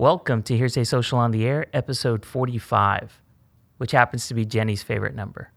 [0.00, 3.20] Welcome to Hearsay Social on the Air, episode 45,
[3.76, 5.52] which happens to be Jenny's favorite number.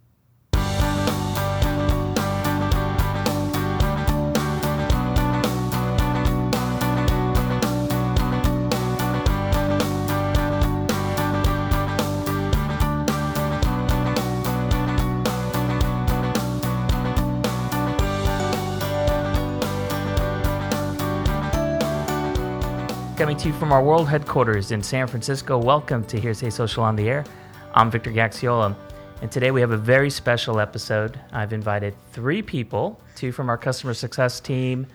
[23.33, 26.95] Coming to you from our world headquarters in San Francisco, welcome to Hearsay Social on
[26.95, 27.25] the Air.
[27.73, 28.75] I'm Victor Gaxiola,
[29.23, 31.19] and today we have a very special episode.
[31.31, 34.85] I've invited three people, two from our customer success team.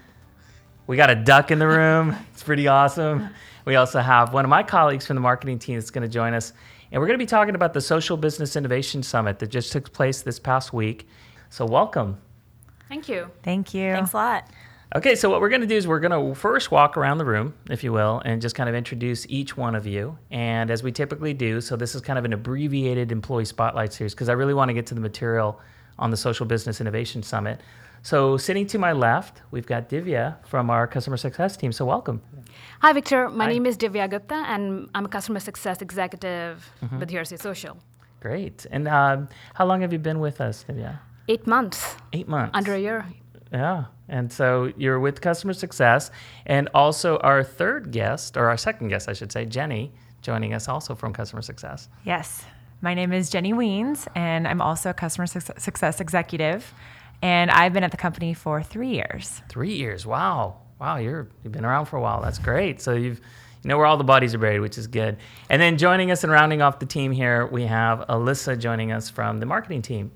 [0.87, 3.29] We got a duck in the room, it's pretty awesome.
[3.65, 6.33] We also have one of my colleagues from the marketing team that's going to join
[6.33, 6.53] us,
[6.93, 9.93] and we're going to be talking about the Social Business Innovation Summit that just took
[9.93, 11.09] place this past week.
[11.51, 12.19] So, welcome.
[12.89, 13.33] Thank you.
[13.43, 13.91] Thank you.
[13.91, 14.49] Thanks a lot.
[14.97, 17.25] Okay, so what we're going to do is we're going to first walk around the
[17.27, 20.17] room, if you will, and just kind of introduce each one of you.
[20.31, 24.15] And as we typically do, so this is kind of an abbreviated employee spotlight series
[24.15, 25.61] because I really want to get to the material
[25.99, 27.61] on the Social Business Innovation Summit.
[28.03, 31.73] So, sitting to my left, we've got Divya from our customer success team.
[31.73, 32.23] So, welcome.
[32.81, 33.29] Hi, Victor.
[33.29, 33.53] My Hi.
[33.53, 37.01] name is Divya Gupta, and I'm a customer success executive Mm-hmm.
[37.01, 37.77] with Hearsay Social.
[38.21, 38.65] Great.
[38.71, 41.01] And um, how long have you been with us, Divya?
[41.27, 42.53] Eight months, Eight months.
[42.55, 43.05] under a year.
[43.53, 43.85] Yeah.
[44.09, 46.11] And so you're with customer success.
[46.47, 50.69] And also, our third guest, or our second guest, I should say, Jenny, joining us
[50.69, 51.89] also from customer success.
[52.05, 52.45] Yes.
[52.81, 56.73] My name is Jenny Wiens, and I'm also a customer suc- success executive.
[57.23, 59.43] And I've been at the company for three years.
[59.49, 60.07] Three years.
[60.07, 60.59] Wow.
[60.81, 60.99] Wow.
[60.99, 62.23] You're, you've been around for a while.
[62.23, 62.81] That's great.
[62.81, 63.21] So you've,
[63.65, 65.17] you know where all the bodies are buried, which is good.
[65.51, 69.11] And then joining us and rounding off the team here, we have Alissa joining us
[69.11, 70.13] from the marketing team.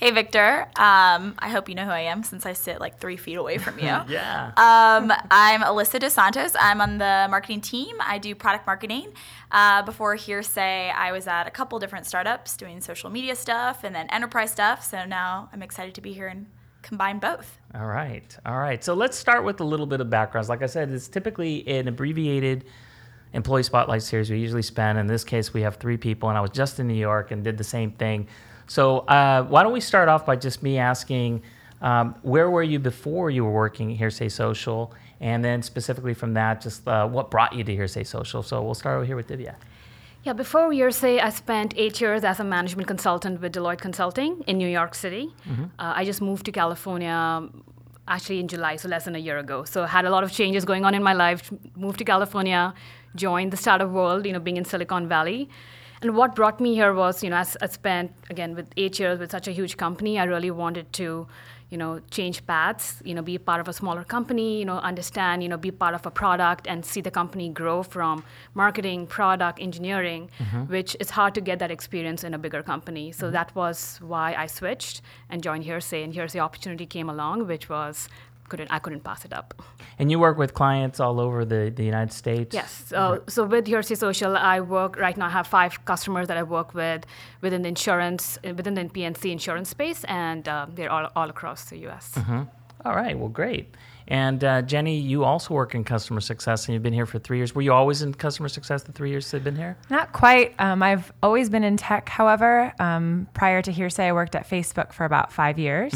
[0.00, 0.62] Hey, Victor.
[0.76, 3.58] Um, I hope you know who I am since I sit like three feet away
[3.58, 3.84] from you.
[4.08, 4.46] Yeah.
[4.56, 6.56] Um, I'm Alissa Dos Santos.
[6.58, 7.96] I'm on the marketing team.
[8.00, 9.12] I do product marketing.
[9.50, 13.94] Uh, before Hearsay, I was at a couple different startups doing social media stuff and
[13.94, 14.82] then enterprise stuff.
[14.82, 16.46] So now I'm excited to be here and
[16.80, 17.58] combine both.
[17.74, 18.34] All right.
[18.46, 18.82] All right.
[18.82, 20.48] So let's start with a little bit of backgrounds.
[20.48, 22.64] Like I said, it's typically an abbreviated
[23.34, 24.98] employee spotlight series we usually spend.
[24.98, 27.44] In this case, we have three people, and I was just in New York and
[27.44, 28.28] did the same thing.
[28.70, 31.42] So uh, why don't we start off by just me asking,
[31.82, 34.94] um, where were you before you were working at Hearsay Social?
[35.18, 38.44] And then specifically from that, just uh, what brought you to Hearsay Social?
[38.44, 39.56] So we'll start over here with Divya.
[40.22, 44.56] Yeah, before Hearsay, I spent eight years as a management consultant with Deloitte Consulting in
[44.56, 45.34] New York City.
[45.48, 45.64] Mm-hmm.
[45.64, 47.48] Uh, I just moved to California
[48.06, 49.64] actually in July, so less than a year ago.
[49.64, 51.50] So I had a lot of changes going on in my life.
[51.74, 52.72] Moved to California,
[53.16, 55.48] joined the startup world, you know, being in Silicon Valley.
[56.02, 59.18] And what brought me here was, you know, as I spent again with eight years
[59.18, 61.26] with such a huge company, I really wanted to,
[61.68, 65.42] you know, change paths, you know, be part of a smaller company, you know, understand,
[65.42, 68.24] you know, be part of a product and see the company grow from
[68.54, 70.62] marketing, product, engineering, mm-hmm.
[70.72, 73.12] which is hard to get that experience in a bigger company.
[73.12, 73.34] So mm-hmm.
[73.34, 76.02] that was why I switched and joined Hearsay.
[76.02, 78.08] And Hearsay opportunity came along, which was
[78.50, 79.48] couldn't I couldn't pass it up.
[79.98, 82.54] And you work with clients all over the, the United States?
[82.60, 82.70] Yes.
[82.88, 85.26] So, so with Hearsay Social, I work right now.
[85.26, 87.02] I have five customers that I work with
[87.44, 91.60] within the insurance, uh, within the P&C insurance space, and uh, they're all, all across
[91.70, 92.06] the U.S.
[92.84, 93.16] All right.
[93.18, 93.66] Well, great.
[94.10, 97.36] And uh, Jenny, you also work in customer success, and you've been here for three
[97.36, 97.54] years.
[97.54, 99.78] Were you always in customer success the three years they've been here?
[99.88, 100.52] Not quite.
[100.58, 102.72] Um, I've always been in tech, however.
[102.80, 105.94] Um, prior to Hearsay, I worked at Facebook for about five years.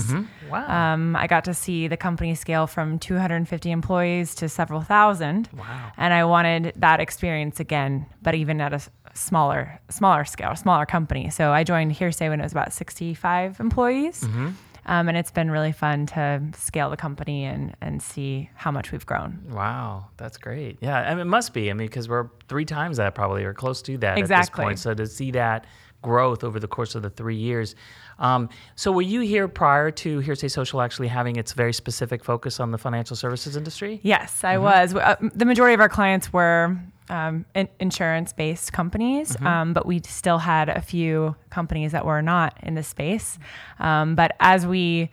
[0.48, 0.92] Wow.
[0.94, 5.48] Um, I got to see the company scale from 250 employees to several thousand.
[5.52, 5.92] Wow.
[5.96, 8.80] And I wanted that experience again, but even at a
[9.14, 11.30] smaller, smaller scale, smaller company.
[11.30, 14.22] So I joined Hearsay when it was about 65 employees.
[14.22, 14.50] Mm-hmm.
[14.86, 18.92] Um, and it's been really fun to scale the company and, and see how much
[18.92, 19.40] we've grown.
[19.50, 20.78] Wow, that's great.
[20.80, 21.70] Yeah, I mean, it must be.
[21.70, 24.78] I mean, because we're three times that probably, or close to that at this point.
[24.78, 25.66] So to see that
[26.04, 27.74] growth over the course of the three years.
[28.18, 32.60] Um, so were you here prior to Hearsay Social actually having its very specific focus
[32.60, 34.00] on the financial services industry?
[34.02, 34.94] Yes, I was.
[34.94, 36.76] Uh, the majority of our clients were
[37.08, 42.56] um, in- insurance-based companies, um, but we still had a few companies that were not
[42.62, 43.38] in this space.
[43.78, 45.10] Um, but as we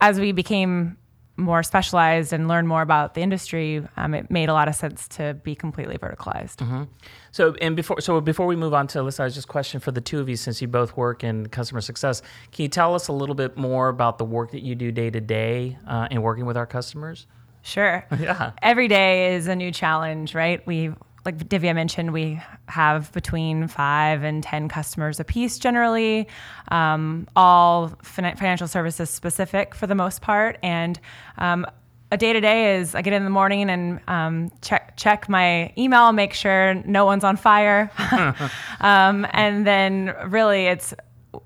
[0.00, 0.96] as we became
[1.36, 5.08] more specialized and learn more about the industry, um, it made a lot of sense
[5.08, 6.86] to be completely verticalized.
[7.30, 9.90] So and before so before we move on to Alissa, I was just question for
[9.90, 12.20] the two of you since you both work in customer success.
[12.52, 15.10] Can you tell us a little bit more about the work that you do day
[15.10, 17.26] to day uh, in working with our customers?
[17.62, 18.04] Sure.
[18.18, 18.52] Yeah.
[18.62, 20.66] Every day is a new challenge, right?
[20.66, 20.92] We
[21.24, 26.26] like Divya mentioned, we have between five and 10 customers a piece generally,
[26.68, 30.58] um, all fin- financial services specific for the most part.
[30.62, 30.98] And
[31.38, 31.66] um,
[32.10, 35.72] a day to day is I get in the morning and um, check check my
[35.78, 37.90] email, make sure no one's on fire,
[38.80, 40.92] um, and then really it's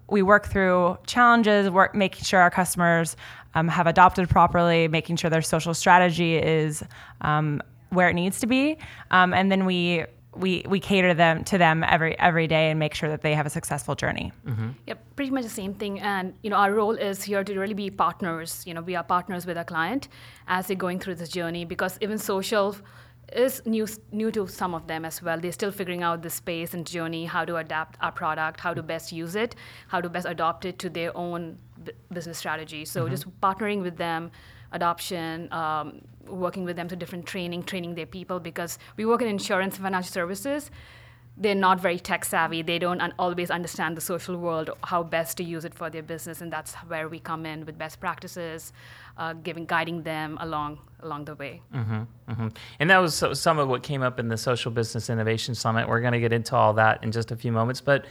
[0.09, 3.17] we work through challenges, work making sure our customers
[3.55, 6.83] um, have adopted properly, making sure their social strategy is
[7.21, 8.79] um, where it needs to be,
[9.11, 10.05] um, and then we
[10.37, 13.47] we we cater them to them every every day and make sure that they have
[13.47, 14.33] a successful journey.
[14.47, 14.71] Mm-hmm.
[14.87, 16.01] Yeah, pretty much the same thing.
[16.01, 18.65] And you know, our role is here to really be partners.
[18.67, 20.09] You know, we are partners with our client
[20.49, 22.77] as they're going through this journey because even social
[23.33, 25.39] is new new to some of them as well.
[25.41, 28.83] They're still figuring out the space and journey, how to adapt our product, how to
[28.83, 29.55] best use it,
[29.89, 32.85] how to best adopt it to their own b- business strategy.
[32.85, 34.31] So just partnering with them,
[34.73, 39.29] adoption, um, working with them to different training, training their people because we work in
[39.29, 40.71] insurance and financial services.
[41.37, 42.63] They're not very tech savvy.
[42.63, 46.03] They don't un- always understand the social world, how best to use it for their
[46.03, 48.73] business, and that's where we come in with best practices,
[49.19, 51.61] uh, giving, guiding them along along the way.
[51.73, 52.03] hmm
[52.79, 55.89] And that was so, some of what came up in the Social Business Innovation Summit.
[55.89, 57.81] We're going to get into all that in just a few moments.
[57.81, 58.07] But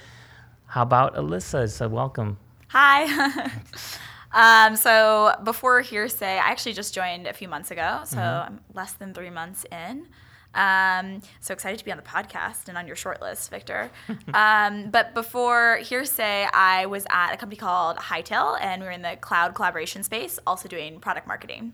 [0.68, 1.70] how about Alissa?
[1.72, 2.38] So welcome.
[2.70, 3.50] Hi.
[4.34, 8.94] um, so before Hearsay, I actually just joined a few months ago, so I'm less
[8.94, 10.08] than three months in.
[10.56, 13.90] Um, so excited to be on the podcast and on your shortlist, Victor.
[14.34, 19.02] um, but before Hearsay, I was at a company called Hightail, and we were in
[19.02, 21.74] the cloud collaboration space, also doing product marketing.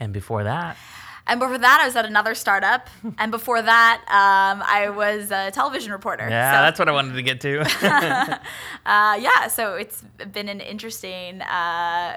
[0.00, 0.76] And before that,
[1.26, 2.88] And before that, I was at another startup.
[3.18, 6.28] and before that, um, I was a television reporter.
[6.28, 8.40] yeah, So- that's what I wanted to get to.
[8.86, 10.02] Uh, yeah, so it's
[10.32, 12.16] been an interesting uh,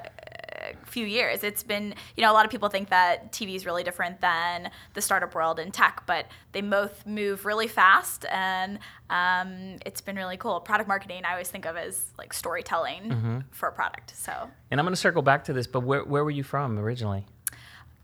[0.86, 1.44] few years.
[1.44, 4.70] It's been, you know, a lot of people think that TV is really different than
[4.94, 8.78] the startup world in tech, but they both move really fast, and
[9.10, 10.58] um, it's been really cool.
[10.60, 14.16] Product marketing, I always think of as like storytelling for a product.
[14.16, 14.32] So,
[14.70, 17.26] and I'm going to circle back to this, but where, where were you from originally?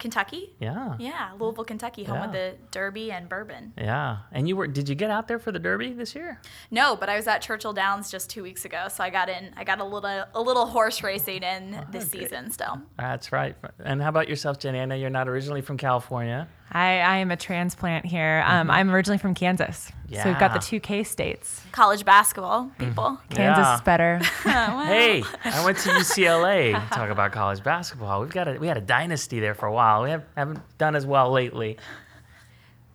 [0.00, 0.54] Kentucky.
[0.58, 0.96] Yeah.
[0.98, 3.72] Yeah, Louisville, Kentucky, home of the Derby and bourbon.
[3.78, 4.18] Yeah.
[4.32, 6.40] And you were, did you get out there for the Derby this year?
[6.70, 9.52] No, but I was at Churchill Downs just two weeks ago, so I got in.
[9.56, 12.22] I got a little a little horse racing in oh, this great.
[12.22, 12.80] season still.
[12.98, 13.54] That's right.
[13.78, 14.80] And how about yourself, Jenny?
[14.80, 16.48] I know you're not originally from California.
[16.72, 18.44] I, I am a transplant here.
[18.46, 21.60] Um, I'm originally from Kansas, so we've got the two K states.
[21.72, 23.18] College basketball people.
[23.30, 23.74] Kansas Yeah.
[23.74, 24.20] is better.
[24.44, 26.72] Hey, I went to UCLA.
[26.90, 28.20] Talk about college basketball.
[28.20, 30.02] We've got a we had a dynasty there for a while.
[30.04, 31.76] We have, haven't done as well lately.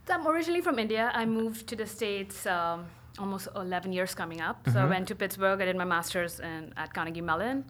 [0.07, 1.11] So I'm originally from India.
[1.13, 2.85] I moved to the States um,
[3.19, 4.67] almost 11 years coming up.
[4.71, 5.61] So I went to Pittsburgh.
[5.61, 7.65] I did my master's in, at Carnegie Mellon.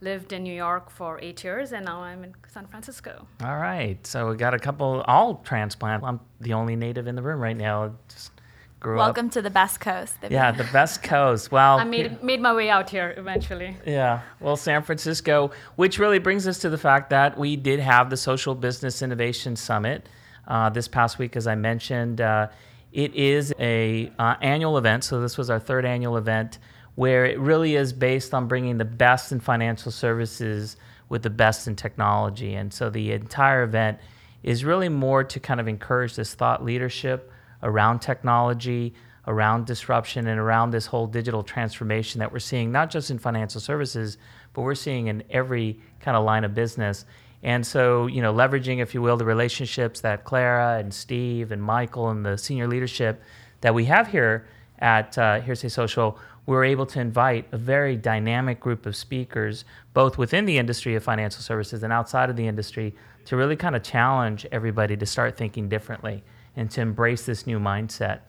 [0.00, 3.26] Lived in New York for eight years, and now I'm in San Francisco.
[3.42, 4.04] All right.
[4.06, 6.04] So we got a couple all transplant.
[6.04, 7.92] I'm the only native in the room right now.
[8.08, 8.32] Just
[8.80, 9.32] grew up Welcome up.
[9.32, 10.14] to the best coast.
[10.28, 11.52] Yeah, the best coast.
[11.52, 13.76] Well, I made made my way out here eventually.
[13.86, 18.10] Yeah, well, San Francisco, which really brings us to the fact that we did have
[18.10, 20.08] the Social Business Innovation Summit
[20.48, 22.20] uh, this past week, as I mentioned.
[22.20, 22.48] Uh,
[22.92, 26.58] it is a uh, annual event, so this was our third annual event,
[26.96, 30.76] where it really is based on bringing the best in financial services
[31.08, 33.98] with the best in technology, and so the entire event
[34.42, 37.30] is really more to kind of encourage this thought leadership
[37.62, 38.94] around technology,
[39.26, 43.60] around disruption, and around this whole digital transformation that we're seeing, not just in financial
[43.60, 44.18] services,
[44.52, 47.04] but we're seeing in every kind of line of business.
[47.42, 51.62] And so, you know, leveraging, if you will, the relationships that Clara and Steve and
[51.62, 53.22] Michael and the senior leadership
[53.62, 54.46] that we have here
[54.78, 60.18] at uh, Hearsay Social, we're able to invite a very dynamic group of speakers, both
[60.18, 62.94] within the industry of financial services and outside of the industry,
[63.26, 66.22] to really kind of challenge everybody to start thinking differently
[66.56, 68.20] and to embrace this new mindset.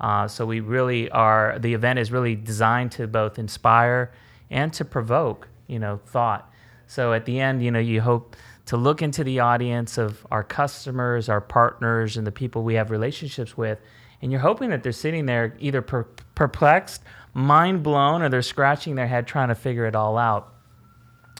[0.00, 1.58] Uh, so we really are.
[1.58, 4.10] The event is really designed to both inspire
[4.50, 6.50] and to provoke, you know, thought.
[6.86, 8.34] So at the end, you know, you hope
[8.68, 12.90] to look into the audience of our customers, our partners, and the people we have
[12.90, 13.80] relationships with,
[14.20, 18.94] and you're hoping that they're sitting there either per- perplexed, mind blown, or they're scratching
[18.94, 20.52] their head trying to figure it all out.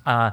[0.06, 0.30] Uh,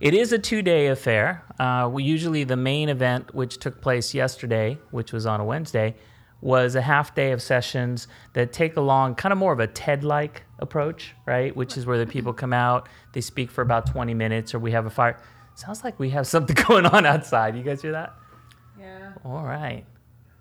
[0.00, 1.44] it is a two-day affair.
[1.60, 5.94] Uh, we usually the main event, which took place yesterday, which was on a Wednesday,
[6.40, 10.42] was a half day of sessions that take along kind of more of a TED-like
[10.58, 11.54] approach, right?
[11.54, 14.72] Which is where the people come out, they speak for about 20 minutes, or we
[14.72, 15.20] have a fire.
[15.54, 17.56] Sounds like we have something going on outside.
[17.56, 18.14] You guys hear that?
[18.78, 19.12] Yeah.
[19.24, 19.84] All right.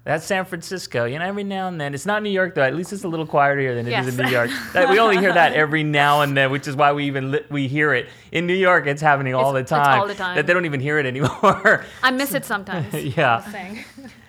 [0.03, 1.05] That's San Francisco.
[1.05, 1.93] You know, every now and then.
[1.93, 2.63] It's not New York though.
[2.63, 4.17] At least it's a little quieter here than it is Yes.
[4.17, 4.49] in New York.
[4.73, 7.45] That, we only hear that every now and then, which is why we even li-
[7.51, 8.09] we hear it.
[8.31, 9.99] In New York, it's happening all It's- the it's time.
[10.01, 10.35] all the time.
[10.37, 11.85] That they don't even hear it anymore.
[12.01, 12.91] I miss it sometimes.
[13.15, 13.33] Yeah.
[13.33, 13.85] I was saying.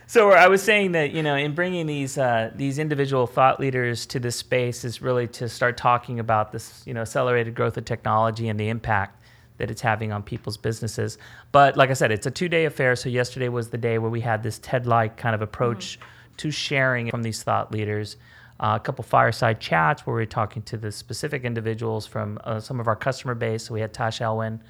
[0.09, 4.05] So I was saying that you know, in bringing these uh, these individual thought leaders
[4.07, 7.87] to this space is really to start talking about this, you know, accelerated growth of
[7.87, 9.22] technology and the impact
[9.59, 11.19] that it's having on people's businesses.
[11.53, 12.97] But like I said, it's a two day affair.
[12.97, 16.37] So yesterday was the day where we had this TED like kind of approach mm.
[16.39, 18.17] to sharing from these thought leaders.
[18.61, 22.61] Uh, a couple fireside chats where we are talking to the specific individuals from uh,
[22.61, 23.65] some of our customer base.
[23.65, 24.61] So we had Tash Elwyn,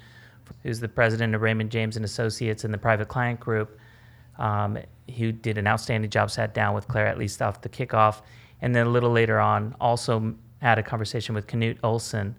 [0.63, 3.77] who's the president of Raymond James and Associates in the private client group,
[4.39, 4.79] um,
[5.17, 6.31] who did an outstanding job.
[6.31, 8.21] Sat down with Claire at least off the kickoff,
[8.61, 12.35] and then a little later on, also had a conversation with Knut Olsen,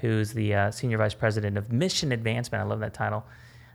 [0.00, 2.62] who's the uh, senior vice president of mission advancement.
[2.62, 3.24] I love that title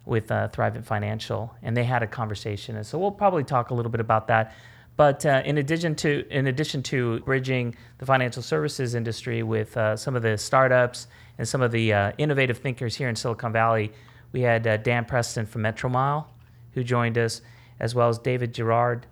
[0.05, 3.73] with uh, Thrivent Financial, and they had a conversation, and so we'll probably talk a
[3.73, 4.53] little bit about that.
[4.97, 9.97] But uh, in addition to in addition to bridging the financial services industry with uh,
[9.97, 13.91] some of the startups and some of the uh, innovative thinkers here in Silicon Valley,
[14.31, 16.25] we had uh, Dan Preston from Metromile,
[16.73, 17.41] who joined us,
[17.79, 19.03] as well as David Girouard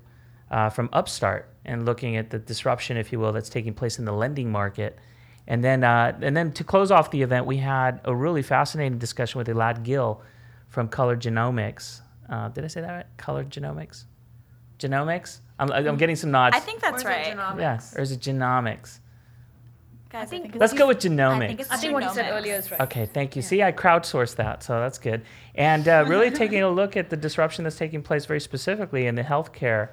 [0.51, 4.05] uh, from Upstart, and looking at the disruption, if you will, that's taking place in
[4.05, 4.98] the lending market.
[5.48, 8.98] And then, uh, and then to close off the event, we had a really fascinating
[8.98, 10.22] discussion with Elad Gil
[10.68, 12.02] from Color Genomics.
[12.54, 13.06] did I say that right?
[13.18, 14.06] Color Genomics?
[14.80, 15.40] Genomics?
[15.60, 16.56] I'm, I'm getting some nods.
[16.56, 17.36] I think that's right.
[17.58, 19.00] Yeah, or is it genomics?
[20.10, 21.44] Guys, I think, I think let's go with genomics.
[21.44, 22.82] I think, I think what you said earlier is right.
[22.82, 23.42] Okay, thank you.
[23.42, 23.48] Yeah.
[23.48, 25.24] See, I crowdsourced that, so that's good.
[25.56, 29.16] And uh, really taking a look at the disruption that's taking place very specifically in
[29.16, 29.90] the healthcare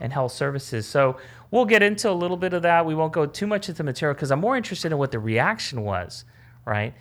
[0.00, 0.86] and health services.
[0.86, 1.18] So
[1.50, 2.84] we'll get into a little bit of that.
[2.84, 5.18] We won't go too much into the material because I'm more interested in what the
[5.18, 6.24] reaction was,
[6.64, 6.94] right?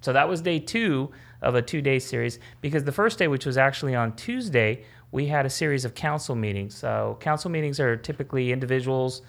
[0.00, 1.10] So that was day two
[1.42, 5.26] of a two day series because the first day, which was actually on Tuesday, we
[5.26, 6.76] had a series of council meetings.
[6.76, 9.22] So, council meetings are typically individuals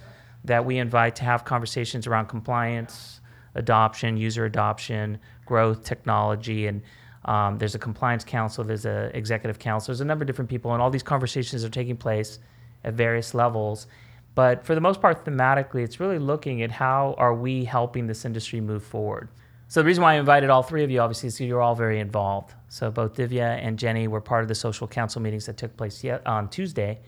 [0.44, 3.22] that we invite to have conversations around compliance,
[3.56, 6.82] adoption, user adoption, growth, technology, and
[7.26, 10.74] um, there's a compliance council, there's an executive council, there's a number of different people,
[10.74, 12.40] and all these conversations are taking place
[12.84, 13.88] at various levels.
[14.36, 18.26] But for the most part, thematically, it's really looking at how are we helping this
[18.26, 19.30] industry move forward.
[19.68, 22.00] So the reason why I invited all three of you, obviously, is you're all very
[22.00, 22.56] involved.
[22.70, 26.04] So both Divya and Jenny were part of the social council meetings that took place
[26.26, 27.00] on Tuesday.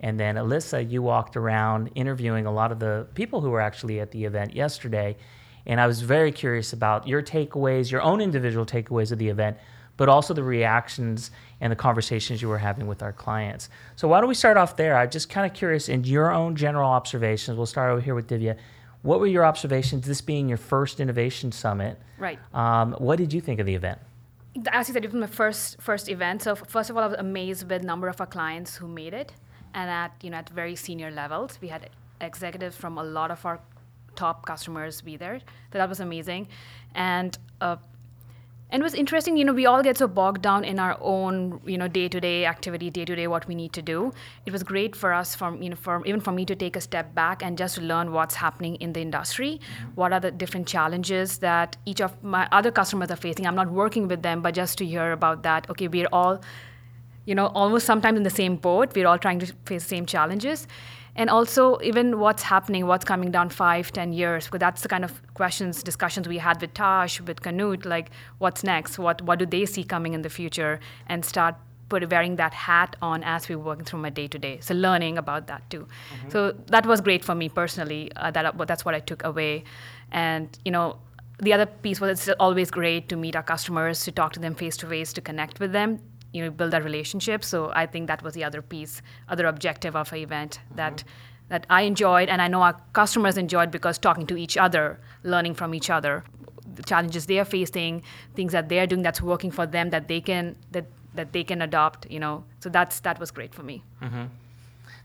[0.00, 4.00] And then Alissa, you walked around interviewing a lot of the people who were actually
[4.00, 5.16] at the event yesterday.
[5.64, 9.56] And I was very curious about your takeaways, your own individual takeaways of the event,
[9.96, 11.30] but also the reactions
[11.62, 13.70] and the conversations you were having with our clients.
[13.94, 14.96] So why don't we start off there?
[14.98, 17.56] I'm just kind of curious in your own general observations.
[17.56, 18.58] We'll start over here with Divya.
[19.02, 22.00] What were your observations, this being your first innovation summit?
[22.18, 22.40] Right.
[22.52, 24.00] Um, what did you think of the event?
[24.72, 26.42] As you said, it was my first first event.
[26.42, 29.14] So first of all, I was amazed with the number of our clients who made
[29.14, 29.32] it,
[29.72, 31.88] and at you know at very senior levels, we had
[32.20, 33.60] executives from a lot of our
[34.14, 35.38] top customers be there.
[35.72, 36.48] So that was amazing,
[36.94, 37.76] and uh,
[38.72, 41.60] and it was interesting you know we all get so bogged down in our own
[41.66, 44.12] you know day-to-day activity day-to-day what we need to do.
[44.46, 46.80] It was great for us from you know for even for me to take a
[46.80, 49.90] step back and just learn what's happening in the industry mm-hmm.
[49.94, 53.46] what are the different challenges that each of my other customers are facing.
[53.46, 56.40] I'm not working with them but just to hear about that okay we're all
[57.26, 58.94] you know almost sometimes in the same boat.
[58.94, 60.66] We're all trying to face the same challenges
[61.16, 65.04] and also even what's happening, what's coming down five, ten years, because that's the kind
[65.04, 69.46] of questions, discussions we had with Tash, with Knut, like what's next, what what do
[69.46, 71.54] they see coming in the future, and start
[71.88, 74.58] put wearing that hat on as we're working through my day to day.
[74.60, 75.86] So learning about that too.
[75.86, 76.30] Mm-hmm.
[76.30, 78.10] So that was great for me personally.
[78.16, 79.64] Uh, that that's what I took away,
[80.10, 80.98] and you know.
[81.38, 84.54] The other piece was it's always great to meet our customers, to talk to them
[84.54, 85.98] face to face, to connect with them
[86.32, 89.94] you know build that relationship so i think that was the other piece other objective
[89.94, 90.76] of an event mm-hmm.
[90.76, 91.04] that
[91.48, 95.54] that i enjoyed and i know our customers enjoyed because talking to each other learning
[95.54, 96.24] from each other
[96.74, 98.02] the challenges they are facing
[98.34, 101.60] things that they're doing that's working for them that they can that that they can
[101.62, 104.24] adopt you know so that's that was great for me mm-hmm.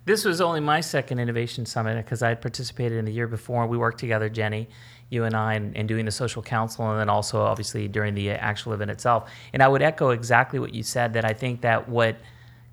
[0.06, 3.68] this was only my second innovation summit because i had participated in the year before
[3.68, 4.68] we worked together jenny
[5.10, 8.32] you and I and, and, doing the social council, and then also obviously during the
[8.32, 9.30] actual event itself.
[9.54, 12.18] And I would echo exactly what you said that I think that what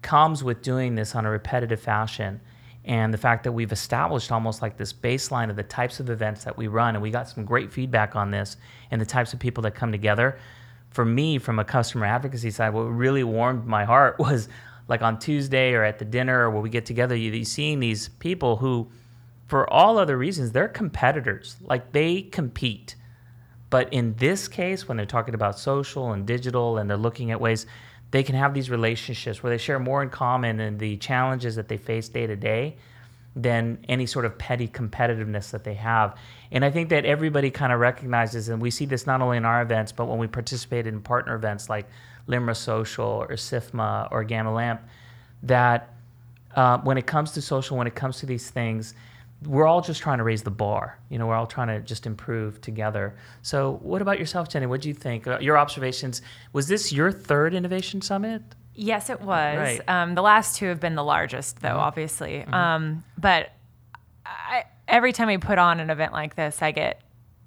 [0.02, 2.40] comes with doing this on a repetitive fashion
[2.84, 6.44] and the fact that we've established almost like this baseline of the types of events
[6.44, 8.56] that we run, and we got some great feedback on this
[8.90, 10.38] and the types of people that come together.
[10.90, 14.48] For me, from a customer advocacy side, what really warmed my heart was
[14.86, 17.80] like on Tuesday or at the dinner or where we get together, you, you seeing
[17.80, 18.86] these people who
[19.46, 21.56] for all other reasons, they're competitors.
[21.60, 22.96] Like they compete.
[23.70, 27.40] But in this case, when they're talking about social and digital and they're looking at
[27.40, 27.66] ways
[28.14, 31.66] they can have these relationships where they share more in common and the challenges that
[31.66, 32.76] they face day to day
[33.34, 36.16] than any sort of petty competitiveness that they have.
[36.52, 39.44] And I think that everybody kind of recognizes, and we see this not only in
[39.44, 41.88] our events, but when we participate in partner events like
[42.28, 44.80] LIMRA Social or SIFMA or GAMA LAMP,
[45.42, 45.92] that
[46.54, 48.94] uh, when it comes to social, when it comes to these things,
[49.46, 50.98] we're all just trying to raise the bar.
[51.10, 53.14] You know, we're all trying to just improve together.
[53.42, 54.66] So, what about yourself, Jenny?
[54.66, 55.26] What do you think?
[55.26, 56.22] Uh, your observations.
[56.52, 58.42] Was this your third innovation summit?
[58.74, 59.58] Yes, it was.
[59.58, 59.80] Right.
[59.86, 61.78] Um, the last two have been the largest, though, Mm-hmm.
[61.78, 62.42] obviously.
[62.44, 63.52] Um, but
[64.26, 67.02] I, every time we put on an event like this, I get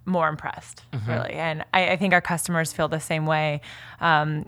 [0.05, 1.11] more impressed, Mm-hmm.
[1.11, 1.33] really.
[1.33, 3.61] And I, I think our customers feel the same way.
[3.99, 4.45] Um,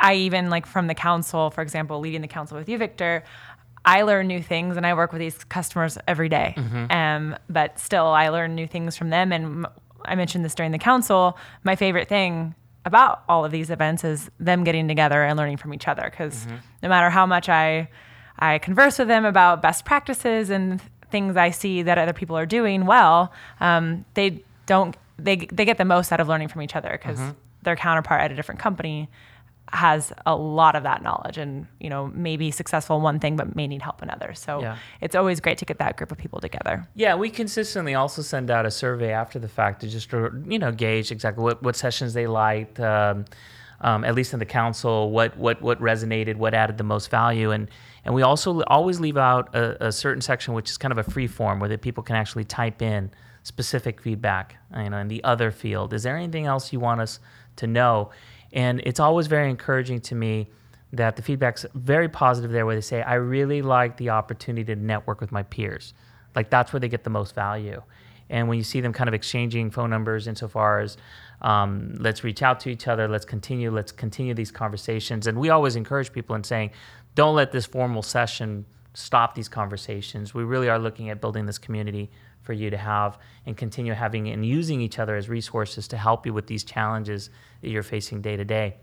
[0.00, 3.24] I even, like from the council, for example, leading the council with you, Victor,
[3.88, 6.54] I learn new things and I work with these customers every day.
[6.90, 9.32] Um, but still, I learn new things from them.
[9.32, 9.66] And m-
[10.04, 11.36] I mentioned this during the council.
[11.64, 12.54] My favorite thing
[12.84, 16.06] about all of these events is them getting together and learning from each other.
[16.10, 16.46] Because
[16.82, 17.88] no matter how much I
[18.38, 20.80] I converse with them about best practices and
[21.10, 25.78] things I see that other people are doing well, um, they don't they they get
[25.78, 27.18] the most out of learning from each other because
[27.62, 29.08] their counterpart at a different company
[29.72, 33.36] has a lot of that knowledge and you know may be successful in one thing
[33.36, 34.76] but may need help in others so Yeah.
[35.00, 38.50] it's always great to get that group of people together Yeah, we consistently also send
[38.50, 41.76] out a survey after the fact to just uh, you know gauge exactly what, what
[41.76, 43.24] sessions they liked, um,
[43.80, 47.50] um, at least in the council, what what what resonated, what added the most value,
[47.52, 47.68] and
[48.04, 51.04] and we also always leave out a, a certain section which is kind of a
[51.04, 53.10] free form where the people can actually type in
[53.42, 55.92] specific feedback, you know, in the other field.
[55.92, 57.20] Is there anything else you want us
[57.56, 58.10] to know?
[58.52, 60.48] And it's always very encouraging to me
[60.92, 64.76] that the feedback's very positive there where they say, I really like the opportunity to
[64.80, 65.92] network with my peers.
[66.34, 67.82] Like that's where they get the most value.
[68.30, 70.96] And when you see them kind of exchanging phone numbers insofar as
[71.40, 75.26] um, let's reach out to each other, let's continue, let's continue these conversations.
[75.26, 76.70] And we always encourage people in saying,
[77.14, 80.34] don't let this formal session stop these conversations.
[80.34, 82.10] We really are looking at building this community
[82.48, 86.24] for you to have and continue having and using each other as resources to help
[86.24, 87.28] you with these challenges
[87.60, 88.74] that you're facing day to day.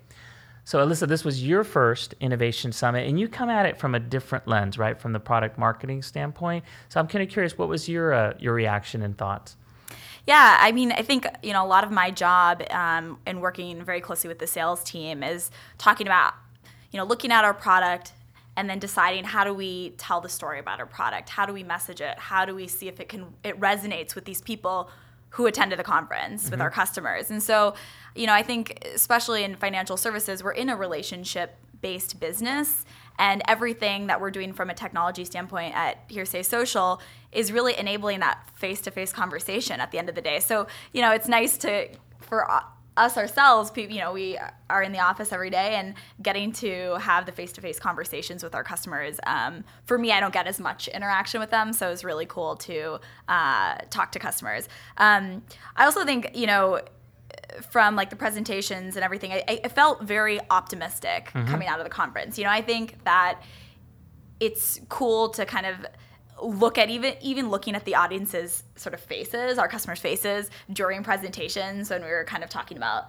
[0.66, 4.00] So, Alissa, this was your first innovation summit, and you come at it from a
[4.00, 6.64] different lens, right, from the product marketing standpoint.
[6.90, 9.58] So, I'm kind of curious, what was your uh, your reaction and thoughts?
[10.28, 13.84] Yeah, I mean, I think you know a lot of my job um, in working
[13.84, 16.36] very closely with the sales team is talking about
[16.92, 18.14] you know looking at our product
[18.58, 21.64] and then deciding how do we tell the story about our product, how do we
[21.64, 24.90] message it, how do we see if it can it resonates with these people
[25.30, 26.79] who attended the conference with our mm-hmm.
[26.79, 27.29] customers.
[27.29, 27.75] And so,
[28.16, 32.86] you know, I think especially in financial services, we're in a relationship based business
[33.20, 37.01] and everything that we're doing from a technology standpoint at Hearsay Social
[37.34, 40.40] is really enabling that face-to-face conversation at the end of the day.
[40.40, 41.90] So, you know, it's nice to
[42.22, 42.50] for
[42.98, 47.25] us ourselves, you know, we are in the office every day and getting to have
[47.25, 49.20] the face-to-face conversations with our customers.
[49.25, 52.55] Um, for me, I don't get as much interaction with them, so it's really cool
[52.58, 54.70] to uh, talk to customers.
[54.98, 55.44] Um,
[55.75, 56.81] I also think, you know,
[57.70, 61.90] from like the presentations and everything, I, I felt very optimistic coming out of the
[61.90, 62.38] conference.
[62.38, 63.42] You know, I think that
[64.40, 65.86] it's cool to kind of
[66.42, 71.04] look at even even looking at the audience's sort of faces, our customers' faces during
[71.04, 73.06] presentations when we were kind of talking about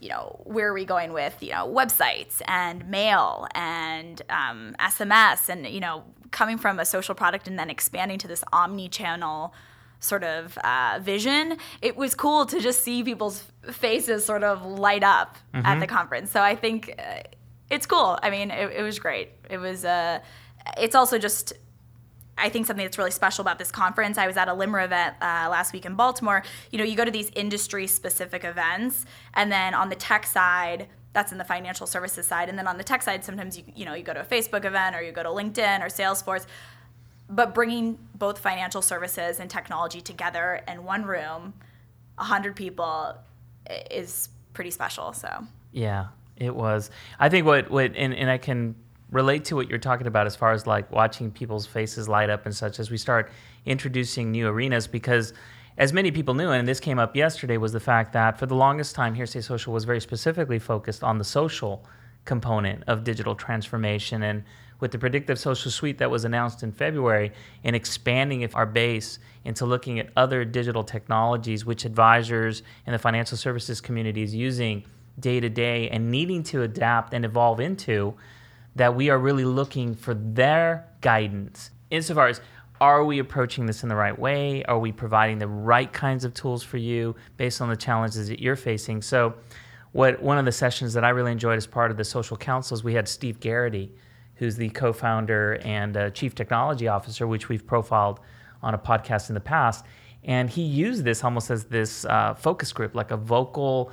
[0.00, 5.48] you know where are we going with you know websites and mail and um, SMS
[5.48, 9.54] and you know coming from a social product and then expanding to this omni-channel
[10.00, 15.02] sort of uh, vision it was cool to just see people's faces sort of light
[15.02, 16.30] up at the conference.
[16.30, 17.22] So i think uh,
[17.70, 18.18] it's cool.
[18.22, 19.30] I mean it, it was great.
[19.50, 20.20] It was uh,
[20.76, 21.54] it's also just
[22.38, 24.18] I think something that's really special about this conference.
[24.18, 26.42] I was at a LIMRA event uh, last week in Baltimore.
[26.70, 31.32] You know, you go to these industry-specific events, and then on the tech side, that's
[31.32, 33.94] in the financial services side, and then on the tech side, sometimes you you know
[33.94, 36.46] you go to a Facebook event or you go to LinkedIn or Salesforce.
[37.28, 41.54] But bringing both financial services and technology together in one room,
[42.18, 43.14] hundred people,
[43.90, 45.12] is pretty special.
[45.12, 45.44] So.
[45.72, 46.90] Yeah, it was.
[47.18, 48.76] I think what what and, and I can
[49.10, 52.44] relate to what you're talking about as far as like watching people's faces light up
[52.44, 53.30] and such as we start
[53.64, 55.32] introducing new arenas because
[55.78, 58.54] as many people knew and this came up yesterday was the fact that for the
[58.54, 61.84] longest time hearsay social was very specifically focused on the social
[62.26, 64.22] component of digital transformation.
[64.22, 64.42] And
[64.78, 67.32] with the predictive social suite that was announced in February
[67.64, 73.38] and expanding our base into looking at other digital technologies which advisors in the financial
[73.38, 74.84] services community is using
[75.18, 78.14] day to day and needing to adapt and evolve into
[78.76, 81.70] that we are really looking for their guidance.
[81.90, 82.40] Insofar as
[82.80, 84.62] are we approaching this in the right way?
[84.64, 88.38] Are we providing the right kinds of tools for you based on the challenges that
[88.38, 89.02] you're facing?
[89.02, 89.34] So
[89.92, 92.84] what one of the sessions that i really enjoyed as part of the social councils
[92.84, 93.90] we had steve garrity
[94.34, 98.20] who's the co-founder and uh, chief technology officer which we've profiled
[98.62, 99.84] on a podcast in the past.
[100.24, 103.92] And he used this almost as this uh, focus group like a vocal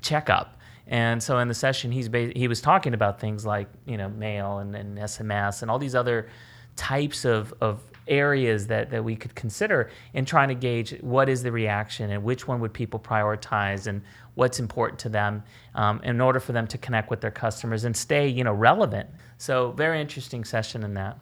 [0.00, 0.55] checkup.
[0.86, 4.08] And so in the session, he's ba- he was talking about things like you know
[4.08, 6.28] mail and, and SMS and all these other
[6.76, 11.42] types of, of areas that, that we could consider in trying to gauge what is
[11.42, 14.02] the reaction and which one would people prioritize and
[14.34, 15.42] what's important to them
[15.74, 19.08] um, in order for them to connect with their customers and stay you know relevant.
[19.38, 21.18] So very interesting session in that.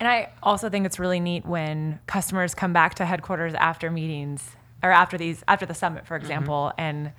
[0.00, 4.56] And I also think it's really neat when customers come back to headquarters after meetings
[4.82, 7.12] or after these after the summit, for example, and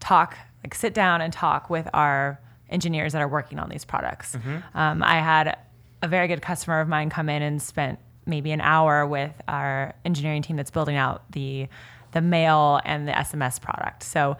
[0.00, 4.36] talk like sit down and talk with our engineers that are working on these products.
[4.74, 5.56] Um, I had
[6.02, 9.94] a very good customer of mine come in and spent maybe an hour with our
[10.04, 11.68] engineering team that's building out the
[12.12, 14.04] the mail and the SMS product.
[14.04, 14.36] So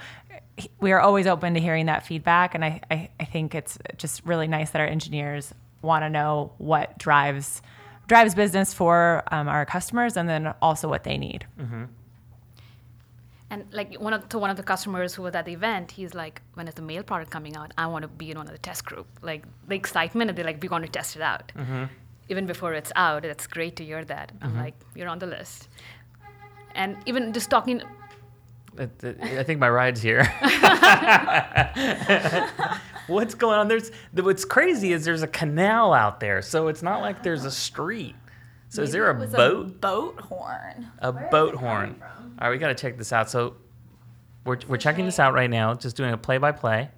[0.81, 4.25] we are always open to hearing that feedback, and I, I, I think it's just
[4.25, 7.61] really nice that our engineers want to know what drives
[8.07, 11.47] drives business for um, our customers, and then also what they need.
[13.55, 16.13] And like one of to one of the customers who was at the event, he's
[16.13, 17.71] like, "When is the mail product coming out?
[17.79, 20.45] I want to be in one of the test group." Like the excitement, and they're
[20.45, 21.85] like, "We're going to test it out." Mm-hmm.
[22.31, 24.33] Even before it's out, it's great to hear that.
[24.43, 24.59] I'm mm-hmm.
[24.65, 25.69] like, "You're on the list."
[26.75, 27.81] And even just talking,
[28.77, 28.89] I
[29.41, 30.25] I think my ride's here.
[33.07, 33.69] What's going on?
[33.69, 37.53] There's what's crazy is there's a canal out there, so it's not like there's a
[37.53, 38.17] street.
[38.75, 39.81] So is there a It was boat?
[39.81, 40.91] boat horn.
[40.99, 42.03] A, boat horn.
[42.03, 43.31] All right, we got to check this out.
[43.31, 43.55] So
[44.45, 45.75] we're, we're checking this out right now.
[45.75, 46.91] Just doing a play by play.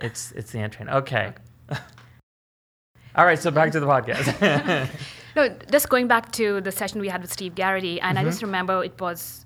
[0.00, 0.88] It's it's the end train.
[0.88, 1.32] Okay.
[3.16, 4.88] All right, so back to the podcast.
[5.36, 8.38] no, just going back to the session we had with Steve Garrity, and I just
[8.38, 8.46] mm-hmm.
[8.46, 9.44] remember it was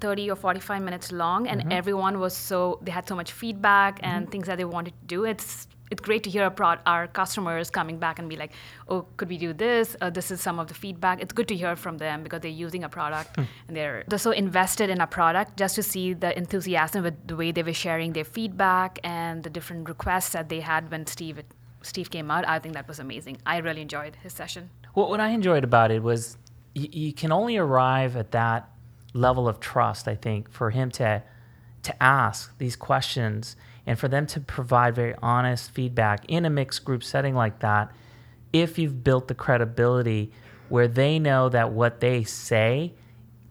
[0.00, 1.72] 30 or 45 minutes long, and mm-hmm.
[1.72, 4.32] everyone was so they had so much feedback and mm-hmm.
[4.32, 5.24] things that they wanted to do.
[5.24, 6.52] It's it's great to hear
[6.86, 8.52] our customers coming back and be like,
[8.88, 9.96] "Oh, could we do this?
[10.00, 12.64] Uh, this is some of the feedback." It's good to hear from them because they're
[12.66, 15.56] using a product and they're they're so invested in a product.
[15.56, 19.50] Just to see the enthusiasm with the way they were sharing their feedback and the
[19.50, 21.42] different requests that they had when Steve
[21.82, 23.38] Steve came out, I think that was amazing.
[23.46, 24.70] I really enjoyed his session.
[24.94, 26.36] What, what I enjoyed about it was
[26.76, 28.68] y- you can only arrive at that
[29.14, 31.22] level of trust, I think, for him to
[31.82, 33.56] to ask these questions
[33.90, 37.90] and for them to provide very honest feedback in a mixed group setting like that
[38.52, 40.30] if you've built the credibility
[40.68, 42.94] where they know that what they say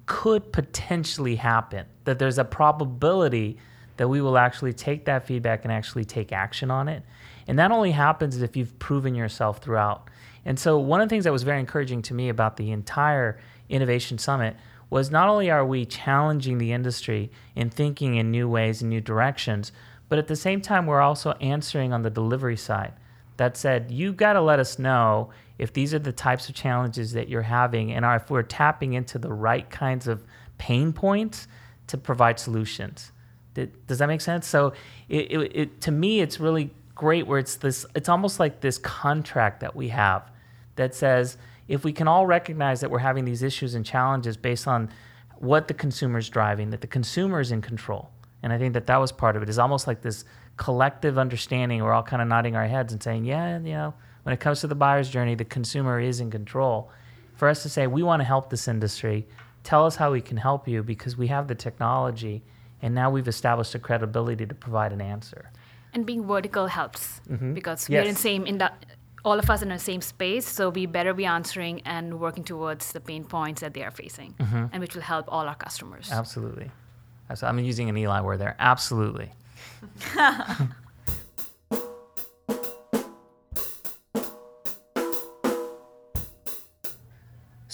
[0.05, 3.57] could potentially happen that there's a probability
[3.97, 7.03] that we will actually take that feedback and actually take action on it.
[7.47, 10.09] And that only happens if you've proven yourself throughout.
[10.45, 13.41] And so one of the things that was very encouraging to me about the entire
[13.67, 14.55] innovation summit
[14.89, 19.01] was not only are we challenging the industry in thinking in new ways and new
[19.01, 19.73] directions,
[20.09, 22.93] but at the same time, we're also answering on the delivery side.
[23.37, 27.13] That said, you've got to let us know if these are the types of challenges
[27.13, 30.23] that you're having and if we're tapping into the right kinds of
[30.57, 31.47] pain points
[31.87, 33.11] to provide solutions.
[33.53, 34.47] Does that make sense?
[34.47, 34.73] So,
[35.07, 38.77] it, it, it, to me, it's really great where it's this, it's almost like this
[38.77, 40.29] contract that we have
[40.75, 44.67] that says, if we can all recognize that we're having these issues and challenges based
[44.67, 44.89] on
[45.37, 48.09] what the consumer's driving, that the consumer is in control.
[48.41, 49.49] And I think that that was part of it.
[49.49, 50.25] Is almost like this
[50.57, 51.83] collective understanding.
[51.83, 54.61] We're all kind of nodding our heads and saying, yeah, you know, when it comes
[54.61, 56.91] to the buyer's journey, the consumer is in control.
[57.35, 59.27] For us to say, we want to help this industry,
[59.63, 62.43] tell us how we can help you because we have the technology
[62.81, 65.51] and now we've established a credibility to provide an answer.
[65.93, 67.53] And being vertical helps mm-hmm.
[67.53, 68.19] because we're in Yes.
[68.19, 68.71] same in the,
[69.25, 72.93] all of us in the same space, so we better be answering and working towards
[72.93, 74.65] the pain points that they are facing, mm-hmm.
[74.71, 76.09] and which will help all our customers.
[76.11, 76.71] Absolutely.
[77.29, 78.55] Abso- I'm using an Eli word there.
[78.59, 79.31] Absolutely.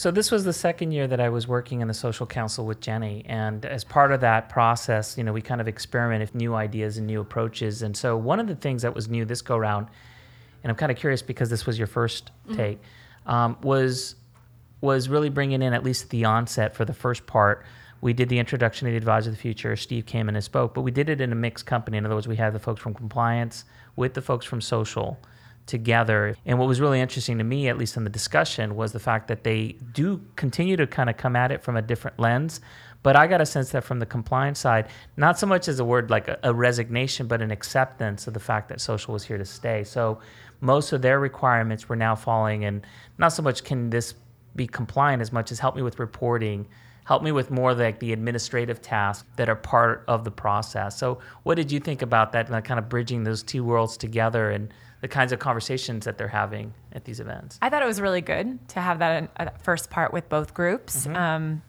[0.05, 2.79] So this was the second year that I was working in the social council with
[2.79, 6.53] Jenny, and as part of that process, you know, we kind of experimented with new
[6.53, 7.81] ideas and new approaches.
[7.81, 9.87] And so one of the things that was new this go round,
[10.61, 12.23] and I'm kind of curious because this was your 1st
[12.55, 12.79] take,
[13.25, 14.13] um, was
[14.79, 17.65] was really bringing in at least the onset for the first part.
[18.01, 19.75] We did the introduction of the advisor of the future.
[19.75, 21.97] Steve came in and spoke, but we did it in a mixed company.
[21.97, 25.17] In other words, we had the folks from compliance with the folks from social
[25.65, 26.35] together.
[26.45, 29.27] And what was really interesting to me, at least in the discussion, was the fact
[29.27, 32.61] that they do continue to kind of come at it from a different lens.
[33.01, 35.85] But I got a sense that from the compliance side, not so much as a
[35.85, 39.37] word like a, a resignation, but an acceptance of the fact that social was here
[39.37, 39.83] to stay.
[39.83, 40.19] So
[40.61, 42.85] most of their requirements were now falling, and
[43.17, 44.15] not so much can this
[44.55, 46.67] be compliant as much as help me with reporting,
[47.05, 50.97] help me with more like the administrative tasks that are part of the process.
[50.97, 54.51] So, what did you think about that, and kind of bridging those two worlds together,
[54.51, 57.57] and the kinds of conversations that they're having at these events?
[57.61, 61.07] I thought it was really good to have that uh, first part with both groups.
[61.07, 61.61] Um,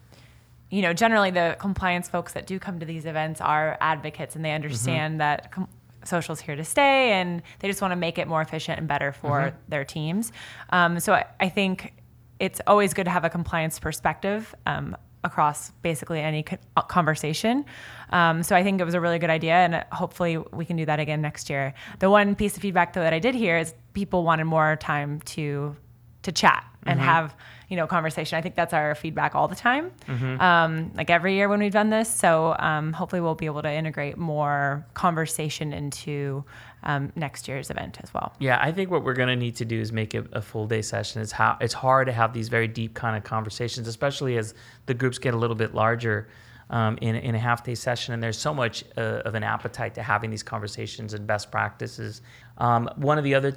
[0.71, 4.45] you know, generally the compliance folks that do come to these events are advocates and
[4.45, 5.69] they understand that com-
[6.03, 9.13] social's here to stay and they just want to make it more efficient and better
[9.13, 9.57] for mm-hmm.
[9.69, 10.33] their teams.
[10.71, 11.93] Um, so I, I, think
[12.41, 14.97] it's always good to have a compliance perspective um,
[15.27, 16.45] across basically any
[16.89, 17.65] conversation.
[18.11, 20.87] Um, so I think it was a really good idea, and hopefully we can do
[20.87, 21.75] that again next year.
[21.99, 25.21] The one piece of feedback though that I did hear is people wanted more time
[25.37, 25.77] to
[26.23, 27.09] to chat and mm-hmm.
[27.09, 27.37] have
[27.69, 28.39] you know conversation.
[28.39, 30.41] I think that's our feedback all the time, mm-hmm.
[30.41, 32.09] um, like every year when we've done this.
[32.09, 36.45] So um, hopefully we'll be able to integrate more conversation into
[36.87, 38.33] um, next year's event as well.
[38.39, 40.67] Yeah, I think what we're going to need to do is make it a full
[40.67, 41.21] day session.
[41.21, 44.55] It's how it's hard to have these very deep kind of conversations, especially as
[44.87, 46.29] the groups get a little bit larger.
[46.69, 49.95] Um, in, in a half day session, and there's so much uh, of an appetite
[49.95, 52.23] to having these conversations and best practices.
[52.59, 53.57] Um, one of the other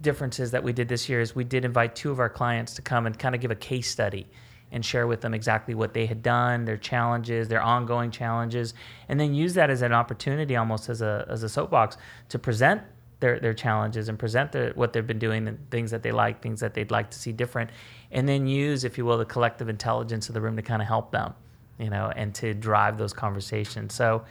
[0.00, 2.82] differences that we did this year is we did invite two of our clients to
[2.82, 4.26] come and kind of give a case study
[4.72, 8.74] and share with them exactly what they had done, their challenges, their ongoing challenges,
[9.08, 11.98] and then use that as an opportunity almost as a, as a soapbox
[12.30, 12.82] to present
[13.20, 16.42] their, their challenges and present their, what they've been doing, the things that they like,
[16.42, 17.70] things that they'd like to see different,
[18.10, 20.88] and then use, if you will, the collective intelligence of the room to kind of
[20.88, 21.34] help them,
[21.78, 23.94] you know, and to drive those conversations.
[23.94, 24.24] So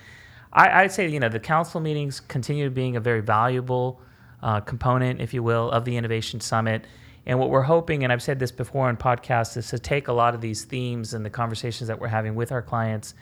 [0.51, 4.01] I, I'd say, you know, the council meetings continue to being a very valuable
[4.43, 6.85] uh, component, if you will, of the Innovation Summit.
[7.25, 10.13] And what we're hoping, and I've said this before in podcasts, is to take a
[10.13, 13.13] lot of these themes and the conversations that we're having with our clients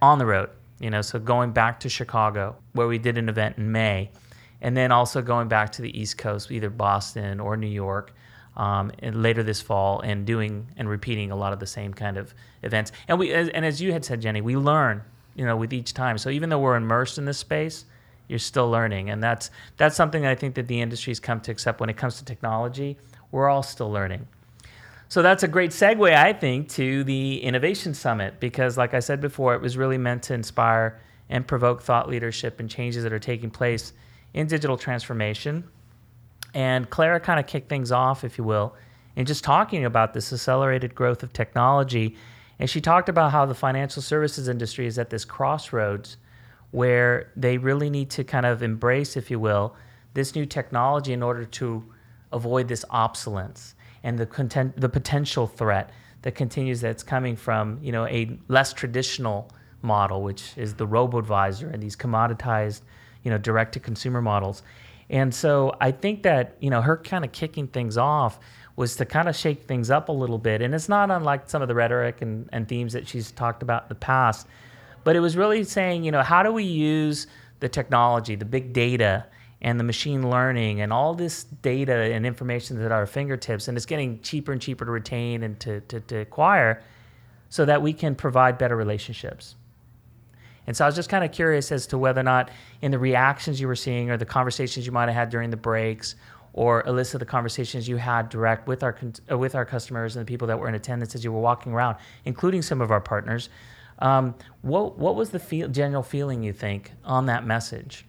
[0.00, 0.50] on the road.
[0.80, 4.10] You know, so going back to Chicago, where we did an event in May,
[4.60, 8.12] and then also going back to the East Coast, either Boston or New York,
[8.56, 12.16] um, and later this fall, and doing and repeating a lot of the same kind
[12.16, 12.92] of events.
[13.08, 15.02] And we, and as you had said, Jenny, we learn,
[15.34, 16.18] you know, with each time.
[16.18, 17.84] So even though we're immersed in this space,
[18.28, 21.52] you're still learning, and that's that's something that I think that the industry's come to
[21.52, 22.98] accept when it comes to technology.
[23.30, 24.26] We're all still learning.
[25.08, 29.20] So that's a great segue, I think, to the Innovation Summit because, like I said
[29.20, 33.18] before, it was really meant to inspire and provoke thought leadership and changes that are
[33.18, 33.92] taking place
[34.34, 35.64] in digital transformation.
[36.54, 38.74] And Clara kind of kicked things off, if you will,
[39.14, 42.16] in just talking about this accelerated growth of technology.
[42.58, 46.16] And she talked about how the financial services industry is at this crossroads
[46.72, 49.76] where they really need to kind of embrace, if you will,
[50.14, 51.84] this new technology in order to
[52.36, 55.90] avoid this obsolescence and the content, the potential threat
[56.22, 59.50] that continues that's coming from you know a less traditional
[59.82, 62.82] model, which is the robo advisor and these commoditized
[63.22, 64.62] you know direct to consumer models.
[65.08, 68.38] And so I think that you know her kind of kicking things off
[68.76, 71.62] was to kind of shake things up a little bit, and it's not unlike some
[71.62, 74.46] of the rhetoric and, and themes that she's talked about in the past
[75.06, 77.28] but it was really saying, you know, how do we use
[77.60, 79.24] the technology, the big data,
[79.66, 83.66] and the machine learning, and all this data and information that are at our fingertips,
[83.66, 86.80] and it's getting cheaper and cheaper to retain and to, to, to acquire,
[87.48, 89.56] so that we can provide better relationships.
[90.68, 92.50] And so I was just kind of curious as to whether or not
[92.80, 95.56] in the reactions you were seeing or the conversations you might have had during the
[95.56, 96.14] breaks
[96.52, 98.96] or Alissa, the conversations you had direct with our,
[99.30, 101.72] uh, with our customers and the people that were in attendance as you were walking
[101.72, 103.48] around, including some of our partners,
[103.98, 108.04] um, what what was the feel, general feeling you think on that message?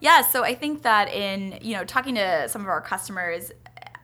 [0.00, 3.50] Yeah, so I think that in you know talking to some of our customers,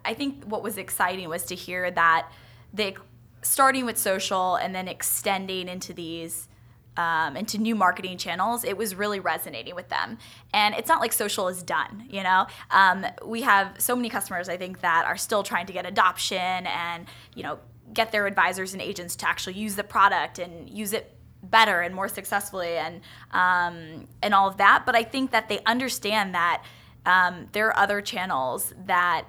[0.05, 2.31] I think what was exciting was to hear that
[2.73, 2.97] they
[3.43, 6.49] starting with social and then extending into these
[6.97, 10.19] um, into new marketing channels, it was really resonating with them.
[10.53, 12.47] And it's not like social is done, you know.
[12.71, 16.37] Um, we have so many customers, I think, that are still trying to get adoption
[16.39, 17.59] and you know
[17.93, 21.95] get their advisors and agents to actually use the product and use it better and
[21.95, 23.01] more successfully and
[23.33, 24.85] um, and all of that.
[24.87, 26.65] But I think that they understand that
[27.05, 29.25] um, there are other channels that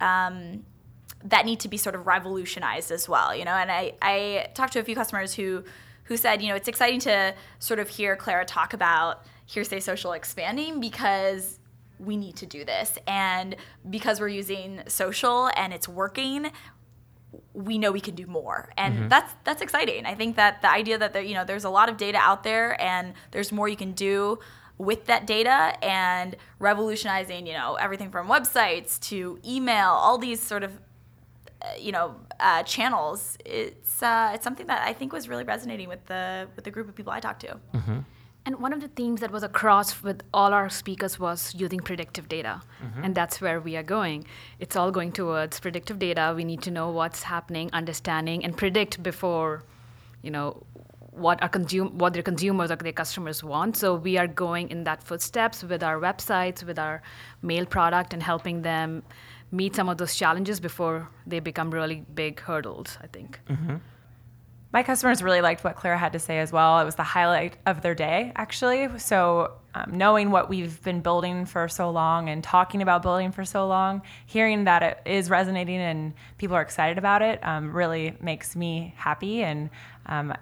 [0.00, 0.64] um,
[1.24, 3.34] that need to be sort of revolutionized as well.
[3.34, 5.64] You know, and I I talked to a few customers who
[6.04, 10.12] who said, you know, it's exciting to sort of hear Clara talk about hearsay social
[10.12, 11.58] expanding because
[11.98, 13.56] we need to do this and
[13.90, 16.50] because we're using social and it's working
[17.52, 19.08] we know we can do more and mm-hmm.
[19.08, 21.88] that's that's exciting i think that the idea that there you know there's a lot
[21.88, 24.38] of data out there and there's more you can do
[24.78, 30.62] with that data and revolutionizing you know everything from websites to email all these sort
[30.62, 30.72] of
[31.60, 35.88] uh, you know uh, channels it's uh, it's something that i think was really resonating
[35.88, 37.98] with the with the group of people i talked to mm-hmm.
[38.48, 42.30] And one of the themes that was across with all our speakers was using predictive
[42.30, 42.62] data.
[42.82, 43.04] Mm-hmm.
[43.04, 44.24] And that's where we are going.
[44.58, 46.32] It's all going towards predictive data.
[46.34, 49.64] We need to know what's happening, understanding, and predict before,
[50.22, 50.62] you know,
[51.10, 53.76] what our consume what their consumers or their customers want.
[53.76, 57.02] So we are going in that footsteps with our websites, with our
[57.42, 59.02] mail product, and helping them
[59.52, 62.96] meet some of those challenges before they become really big hurdles.
[63.02, 63.40] I think.
[63.50, 63.76] Mm-hmm.
[64.70, 66.78] My customers really liked what Clara had to say as well.
[66.80, 68.86] It was the highlight of their day, actually.
[68.98, 73.46] So, um, knowing what we've been building for so long and talking about building for
[73.46, 78.14] so long, hearing that it is resonating and people are excited about it um, really
[78.20, 79.70] makes me happy and
[80.04, 80.34] um,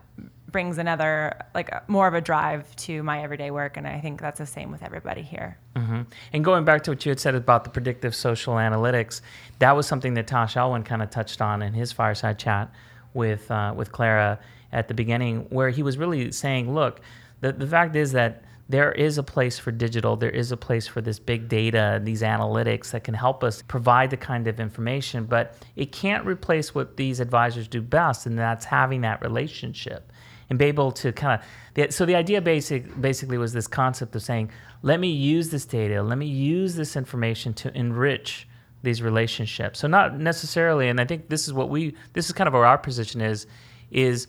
[0.51, 3.77] brings another, like, more of a drive to my everyday work.
[3.77, 5.57] And I think that's the same with everybody here.
[5.77, 6.03] Mm-hmm.
[6.33, 9.21] And going back to what you had said about the predictive social analytics,
[9.61, 12.73] that was something that Tash Elwyn kind of touched on in his fireside chat
[13.17, 14.39] with uh, with Clara
[14.73, 17.01] at the beginning, where he was really saying, look,
[17.41, 20.87] the, the fact is that there is a place for digital, there is a place
[20.89, 25.25] for this big data, these analytics that can help us provide the kind of information,
[25.25, 30.13] but it can't replace what these advisors do best, and that's having that relationship
[30.51, 31.41] and be able to kind
[31.77, 31.95] of.
[31.95, 34.51] So the idea basic basically was this concept of saying,
[34.83, 38.49] let me use this data, let me use this information to enrich
[38.87, 39.81] these relationships.
[39.81, 42.65] So not necessarily, and I think this is what we this is kind of where
[42.65, 43.47] our position is,
[43.91, 44.27] is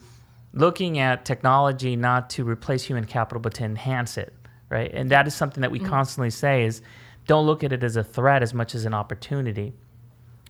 [0.54, 4.34] looking at technology not to replace human capital but to enhance it,
[4.70, 4.92] right?
[4.94, 5.90] And that is something that we mm-hmm.
[5.90, 6.82] constantly say is
[7.28, 9.74] don't look at it as a threat as much as an opportunity.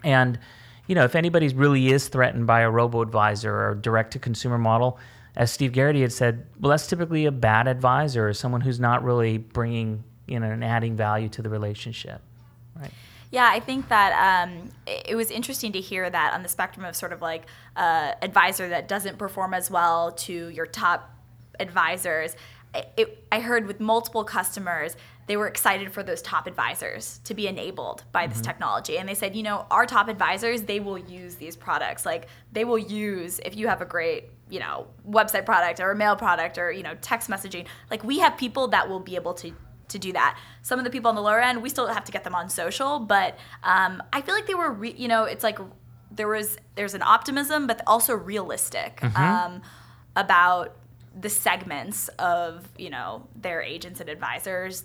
[0.04, 0.40] And
[0.88, 4.58] you know, if anybody really is threatened by a robo advisor or direct to consumer
[4.58, 4.98] model,
[5.36, 9.04] as Steve Garrity had said, well, that's typically a bad advisor or someone who's not
[9.04, 12.22] really bringing, you know, and adding value to the relationship,
[12.76, 12.92] right?
[13.32, 16.96] Yeah, I think that um, it, was interesting to hear that on the spectrum of
[16.96, 21.12] sort of like uh, advisor that doesn't perform as well to your top
[21.60, 22.36] advisors.
[22.96, 27.48] It, I heard with multiple customers, they were excited for those top advisors to be
[27.48, 28.34] enabled by mm-hmm.
[28.34, 28.98] this technology.
[28.98, 32.06] And they said, you know, our top advisors, they will use these products.
[32.06, 35.96] Like they will use, if you have a great, you know, website product or a
[35.96, 39.34] mail product or, you know, text messaging, like we have people that will be able
[39.36, 39.52] to
[39.90, 40.38] to do that.
[40.62, 42.50] Some of the people on the lower end, we still have to get them on
[42.50, 45.60] social, but um, I feel like they were, re- you know, it's like
[46.12, 49.22] there was there's an optimism, but also realistic mm-hmm.
[49.22, 49.62] um,
[50.16, 50.76] about
[51.20, 54.84] the segments of you know their agents and advisors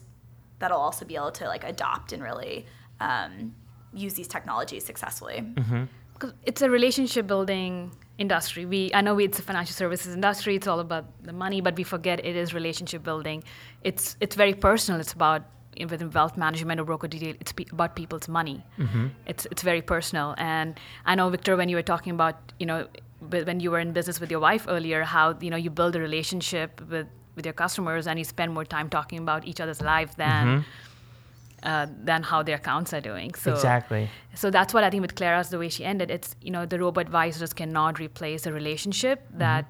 [0.58, 2.66] that'll also be able to like adopt and really
[3.00, 3.54] um,
[3.92, 5.42] use these technologies successfully.
[5.54, 5.84] Mm-hmm.
[6.44, 8.66] It's a relationship building industry.
[8.66, 10.56] We I know we, it's a financial services industry.
[10.56, 13.44] It's all about the money, but we forget it is relationship building.
[13.82, 15.00] It's it's very personal.
[15.00, 15.42] It's about
[15.90, 17.34] within wealth management or broker deal.
[17.40, 18.64] It's pe- about people's money.
[18.78, 19.06] Mm-hmm.
[19.26, 20.34] It's it's very personal.
[20.38, 22.86] And I know Victor, when you were talking about you know
[23.20, 26.00] when you were in business with your wife earlier, how you know you build a
[26.00, 30.14] relationship with with your customers and you spend more time talking about each other's lives
[30.16, 30.46] than.
[30.46, 30.88] Mm-hmm
[31.62, 33.34] uh, than how their accounts are doing.
[33.34, 34.08] So exactly.
[34.34, 36.10] So that's what I think with Clara's the way she ended.
[36.10, 39.38] It's you know the robo advisors cannot replace the relationship mm-hmm.
[39.38, 39.66] that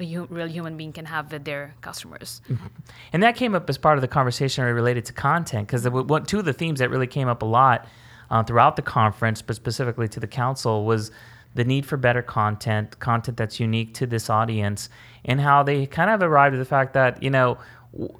[0.00, 2.40] a hu- real human being can have with their customers.
[2.48, 2.66] Mm-hmm.
[3.12, 5.82] And that came up as part of the conversation related to content because
[6.28, 7.86] two of the themes that really came up a lot
[8.30, 11.10] uh, throughout the conference, but specifically to the council, was
[11.54, 14.88] the need for better content, content that's unique to this audience,
[15.24, 17.58] and how they kind of arrived at the fact that you know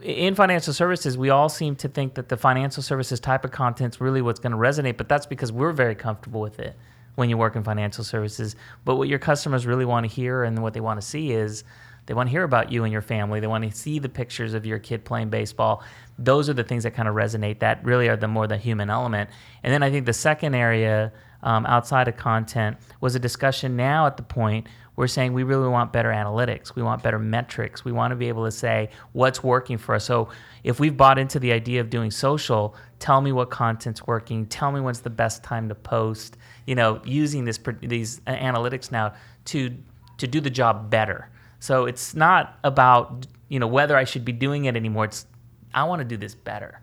[0.02, 3.94] in financial services, we all seem to think that the financial services type of content
[3.94, 6.76] is really what's going to resonate, but that's because we're very comfortable with it
[7.16, 8.56] when you work in financial services.
[8.84, 11.64] But what your customers really want to hear and what they want to see is
[12.06, 13.40] they want to hear about you and your family.
[13.40, 15.82] They want to see the pictures of your kid playing baseball.
[16.18, 17.58] Those are the things that kind of resonate.
[17.58, 19.28] That really are the more the human element.
[19.62, 21.12] And then I think the second area
[21.42, 25.68] um, outside of content was a discussion now at the point we're saying we really
[25.68, 26.74] want better analytics.
[26.74, 27.84] We want better metrics.
[27.84, 30.04] We want to be able to say what's working for us.
[30.04, 30.30] So
[30.64, 34.46] if we've bought into the idea of doing social, tell me what content's working.
[34.46, 36.38] Tell me when's the best time to post.
[36.66, 39.14] You know, using this these uh, analytics now
[39.46, 39.76] to
[40.16, 41.28] to do the job better.
[41.60, 45.04] So it's not about you know whether I should be doing it anymore.
[45.04, 45.26] It's
[45.74, 46.80] I want to do this better,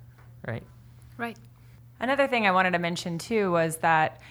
[0.47, 0.63] right?
[1.17, 1.37] Right.
[1.99, 4.21] Another thing I wanted to mention too was that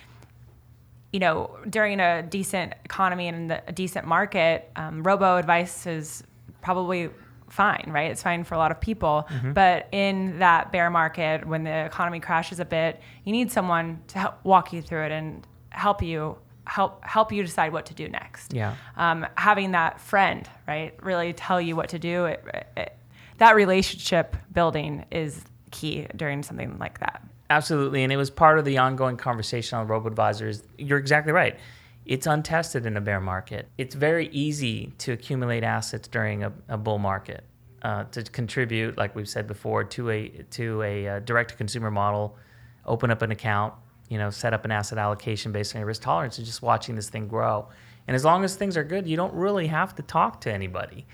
[1.12, 6.24] you know, during a decent economy and a decent market, um, robo advice is
[6.62, 7.10] probably
[7.50, 8.10] fine, right?
[8.10, 9.28] It's fine for a lot of people.
[9.28, 9.52] Mm-hmm.
[9.52, 14.18] But in that bear market, when the economy crashes a bit, you need someone to
[14.18, 18.08] help walk you through it and help you help help you decide what to do
[18.08, 18.54] next.
[18.54, 18.76] Yeah.
[18.96, 22.26] Um, having that friend, right, really tell you what to do.
[22.26, 22.44] It,
[22.76, 22.96] it,
[23.38, 27.22] that relationship building is key during something like that.
[27.52, 30.62] Absolutely, and it was part of the ongoing conversation on robo advisors.
[30.78, 31.58] You're exactly right.
[32.06, 33.68] It's untested in a bear market.
[33.76, 37.44] It's very easy to accumulate assets during a, a bull market
[37.82, 41.90] uh, to contribute, like we've said before, to a to a uh, direct to consumer
[41.90, 42.38] model.
[42.86, 43.74] Open up an account,
[44.08, 46.94] you know, set up an asset allocation based on your risk tolerance, and just watching
[46.94, 47.68] this thing grow.
[48.08, 51.06] And as long as things are good, you don't really have to talk to anybody.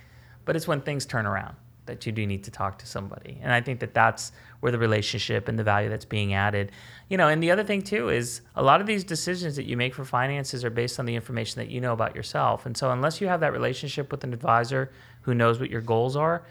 [0.44, 1.56] But it's when things turn around
[1.88, 3.38] that you do need to talk to somebody.
[3.42, 6.72] And I think that that's where the relationship and the value that's being added.
[7.08, 9.76] You know, and the other thing too is a lot of these decisions that you
[9.76, 12.64] make for finances are based on the information that you know about yourself.
[12.66, 14.90] And so unless you have that relationship with an advisor
[15.22, 16.44] who knows what your goals are,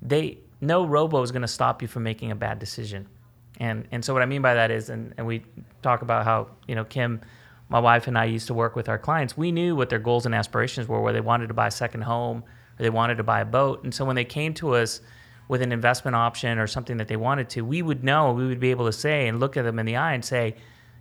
[0.00, 3.06] they no robo is going to stop you from making a bad decision.
[3.60, 5.42] And and so what I mean by that is and, and we
[5.82, 7.20] talk about how, you know, Kim
[7.68, 10.26] my wife and I used to work with our clients, we knew what their goals
[10.26, 12.44] and aspirations were, where they wanted to buy a second home
[12.78, 13.84] or they wanted to buy a boat.
[13.84, 15.00] And so when they came to us
[15.48, 18.60] with an investment option or something that they wanted to, we would know, we would
[18.60, 20.56] be able to say and look at them in the eye and say,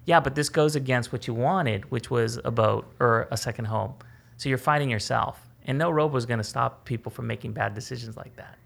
[0.05, 3.65] yeah, but this goes against what you wanted, which was a boat or a second
[3.65, 3.93] home.
[4.37, 5.39] So you're fighting yourself.
[5.65, 8.57] And no robo is going to stop people from making bad decisions like that.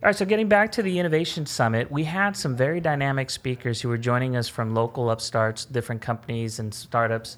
[0.00, 3.80] All right, so getting back to the Innovation Summit, we had some very dynamic speakers
[3.80, 7.36] who were joining us from local upstarts, different companies and startups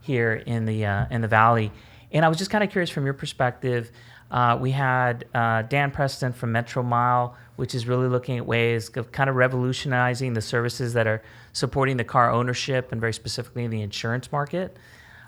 [0.00, 1.70] here in the uh, in the Valley.
[2.10, 3.92] And I was just kind of curious from your perspective.
[4.28, 9.12] Uh, we had uh, Dan Preston from Metromile, which is really looking at ways of
[9.12, 13.70] kind of revolutionizing the services that are supporting the car ownership and very specifically in
[13.70, 14.76] the insurance market.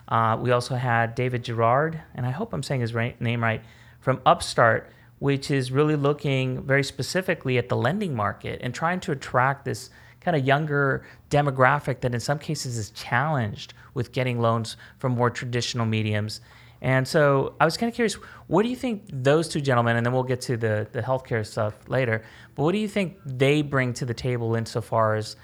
[0.08, 3.62] Uh, we also had David Girouard, and I hope I'm saying his right, name right,
[4.00, 4.90] from Upstart
[5.22, 9.88] which is really looking very specifically at the lending market and trying to attract this
[10.20, 15.30] kind of younger demographic that in some cases is challenged with getting loans from more
[15.30, 16.40] traditional mediums.
[16.80, 18.14] And so I was kind of curious,
[18.48, 21.46] what do you think those two gentlemen, and then we'll get to the, the healthcare
[21.46, 22.24] stuff later,
[22.56, 25.36] but what do you think they bring to the table insofar as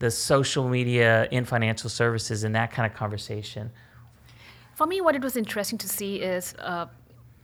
[0.00, 3.70] the social media in financial services and that kind of conversation?
[4.74, 6.86] For me, what it was interesting to see is uh,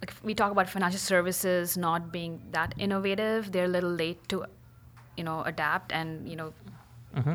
[0.01, 4.45] like we talk about financial services not being that innovative they're a little late to
[5.17, 6.53] you know adapt and you know
[7.17, 7.35] mm-hmm.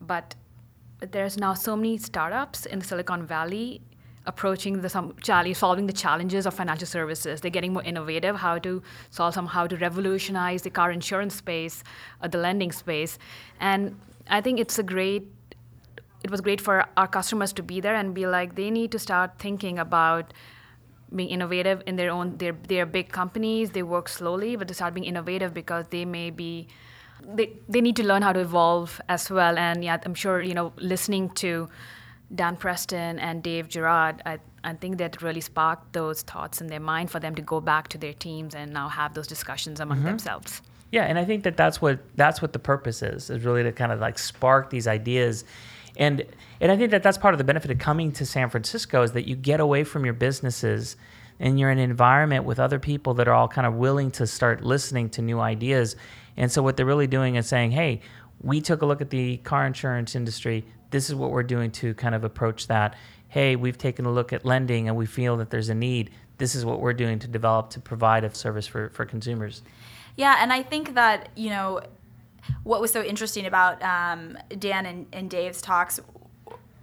[0.00, 0.34] but
[1.00, 3.80] there's now so many startups in silicon valley
[4.26, 7.40] approaching the some challenge, solving the challenges of financial services.
[7.40, 11.82] They're getting more innovative, how to solve some, how to revolutionize the car insurance space,
[12.20, 13.18] uh, the lending space,
[13.58, 15.26] and I think it's a great.
[16.24, 18.98] It was great for our customers to be there and be like they need to
[18.98, 20.34] start thinking about
[21.14, 23.70] being innovative in their own they're they're big companies.
[23.70, 26.68] They work slowly but they start being innovative because they may be
[27.24, 29.58] they, they need to learn how to evolve as well.
[29.58, 31.68] And yeah i'm sure you know listening to
[32.34, 36.80] dan preston and dave Girouard i, I think that really sparked those thoughts in their
[36.80, 39.98] mind for them to go back to their teams and now have those discussions among
[39.98, 40.08] mm-hmm.
[40.08, 40.60] themselves.
[40.90, 43.72] Yeah and i think that that's what that's what the purpose is is really to
[43.72, 45.44] kind of like spark these ideas
[45.98, 46.24] and
[46.60, 49.12] and I think that that's part of the benefit of coming to San Francisco is
[49.12, 50.96] that you get away from your businesses
[51.38, 54.26] and you're in an environment with other people that are all kind of willing to
[54.26, 55.94] start listening to new ideas.
[56.36, 58.00] And so what they're really doing is saying, "Hey,
[58.40, 60.64] we took a look at the car insurance industry.
[60.90, 62.96] This is what we're doing to kind of approach that.
[63.28, 66.10] Hey, we've taken a look at lending and we feel that there's a need.
[66.38, 69.62] This is what we're doing to develop to provide a service for, for consumers.
[70.16, 71.80] Yeah, and I think that, you know,
[72.64, 76.00] what was so interesting about um, Dan and, and Dave's talks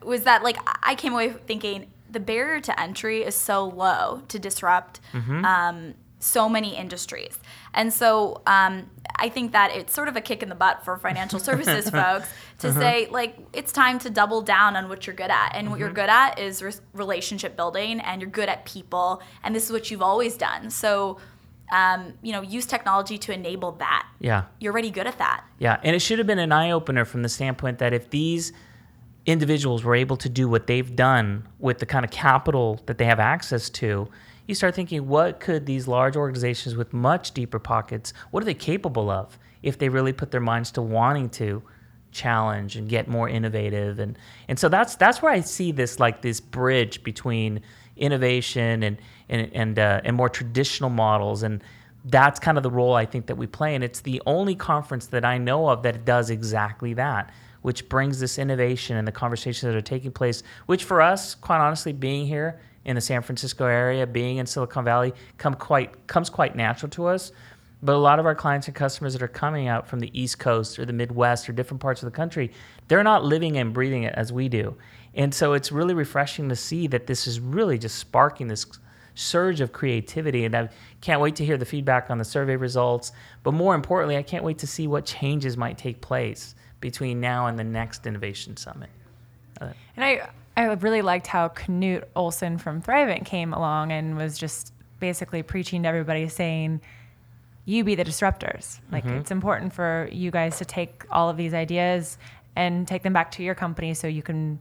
[0.04, 4.40] was that like I came away thinking the barrier to entry is so low to
[4.40, 5.44] disrupt mm-hmm.
[5.44, 7.38] um, so many industries,
[7.74, 10.98] and so um, I think that it's sort of a kick in the butt for
[10.98, 12.80] financial services folks to uh-huh.
[12.80, 15.72] say like it's time to double down on what you're good at, and mm-hmm.
[15.72, 15.96] what you're mm-hmm.
[15.96, 19.92] good at is re- relationship building, and you're good at people, and this is what
[19.92, 20.70] you've always done.
[20.70, 21.18] So
[21.72, 24.08] um, you know, use technology to enable that.
[24.20, 24.44] Yeah.
[24.60, 25.44] You're already good at that.
[25.60, 25.80] Yeah.
[25.84, 28.54] And it should have been an eye opener from the standpoint that if these
[29.26, 33.06] individuals were able to do what they've done with the kind of capital that they
[33.06, 34.08] have access to,
[34.48, 38.54] you start thinking, what could these large organizations with much deeper pockets, what are they
[38.54, 41.64] capable of if they really put their minds to wanting to
[42.12, 43.98] challenge and get more innovative?
[43.98, 47.62] And, and so that's, that's where I see this, like this bridge between
[47.98, 48.98] innovation and
[49.30, 51.44] and and, uh, and more traditional models.
[51.44, 51.64] And
[52.06, 53.76] that's kind of the role I think that we play.
[53.76, 57.32] And it's the only conference that I know of that does exactly that
[57.66, 61.58] which brings this innovation and the conversations that are taking place which for us quite
[61.58, 66.30] honestly being here in the San Francisco area being in Silicon Valley come quite comes
[66.30, 67.32] quite natural to us.
[67.82, 70.40] But a lot of our clients and customers that are coming out from the East
[70.40, 72.52] Coast or the Midwest or different parts of the country,
[72.88, 74.76] they're not living and breathing it as we do.
[75.14, 78.66] And so it's really refreshing to see that this is really just sparking this
[79.16, 80.46] surge of creativity.
[80.46, 80.70] And I
[81.02, 83.12] can't wait to hear the feedback on the survey results.
[83.44, 87.48] But more importantly, I can't wait to see what changes might take place between now
[87.48, 88.90] and the next Innovation Summit.
[89.60, 94.38] Uh, and I, I really liked how Knut Olson from Thrivent came along and was
[94.38, 96.82] just basically preaching to everybody saying,
[97.66, 98.80] you be the disruptors.
[98.92, 99.16] Like mm-hmm.
[99.16, 102.18] it's important for you guys to take all of these ideas
[102.56, 104.60] and take them back to your company so you can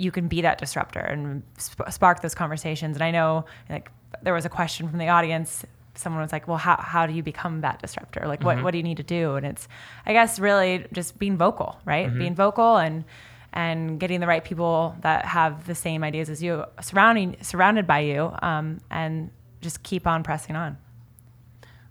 [0.00, 2.96] you can be that disruptor and sp- spark those conversations.
[2.96, 3.90] And I know like
[4.22, 5.64] there was a question from the audience.
[5.94, 8.26] Someone was like, "Well, how, how do you become that disruptor?
[8.26, 9.68] Like, what, what do you need to do?" And it's,
[10.06, 12.08] I guess, really just being vocal, right?
[12.18, 13.04] Being vocal and
[13.52, 18.00] and getting the right people that have the same ideas as you surrounding surrounded by
[18.00, 19.30] you, um, and
[19.60, 20.78] just keep on pressing on.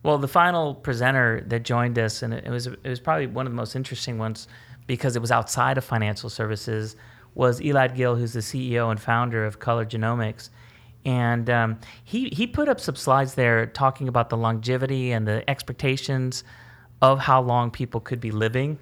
[0.02, 3.52] Well, the final presenter that joined us, and it was it was probably one of
[3.52, 4.48] the most interesting ones
[4.88, 6.96] because it was outside of financial services,
[7.36, 10.50] was Elad Gil, who's the CEO and founder of Color Genomics,
[11.06, 15.50] and um, he he put up some slides there talking about the longevity and the
[15.50, 16.44] expectations
[17.02, 18.78] of how long people could be living.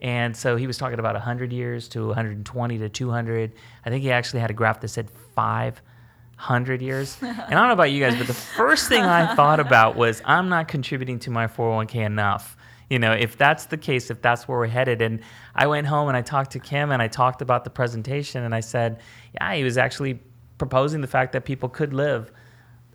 [0.00, 3.52] And so he was talking about 100 years to 120 to 200.
[3.84, 7.18] I think he actually had a graph that said 500 years.
[7.22, 10.22] and I don't know about you guys, but the first thing I thought about was
[10.24, 12.56] I'm not contributing to my 401k enough.
[12.90, 15.00] You know, if that's the case, if that's where we're headed.
[15.00, 15.20] And
[15.54, 18.54] I went home and I talked to Kim and I talked about the presentation and
[18.54, 19.00] I said,
[19.34, 20.20] yeah, he was actually
[20.58, 22.30] proposing the fact that people could live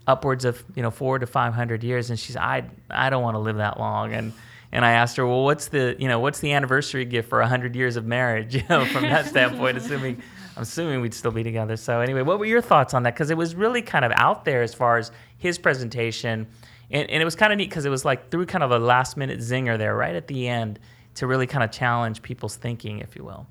[0.07, 3.35] upwards of you know four to five hundred years, and she's I I don't want
[3.35, 4.33] to live that long, and
[4.71, 7.75] and I asked her, well, what's the you know what's the anniversary gift for hundred
[7.75, 8.55] years of marriage?
[8.55, 10.21] You know, from that standpoint, assuming
[10.55, 11.75] I'm assuming we'd still be together.
[11.75, 13.13] So anyway, what were your thoughts on that?
[13.13, 16.47] Because it was really kind of out there as far as his presentation,
[16.91, 18.79] and, and it was kind of neat because it was like through kind of a
[18.79, 20.79] last minute zinger there right at the end
[21.15, 23.47] to really kind of challenge people's thinking, if you will.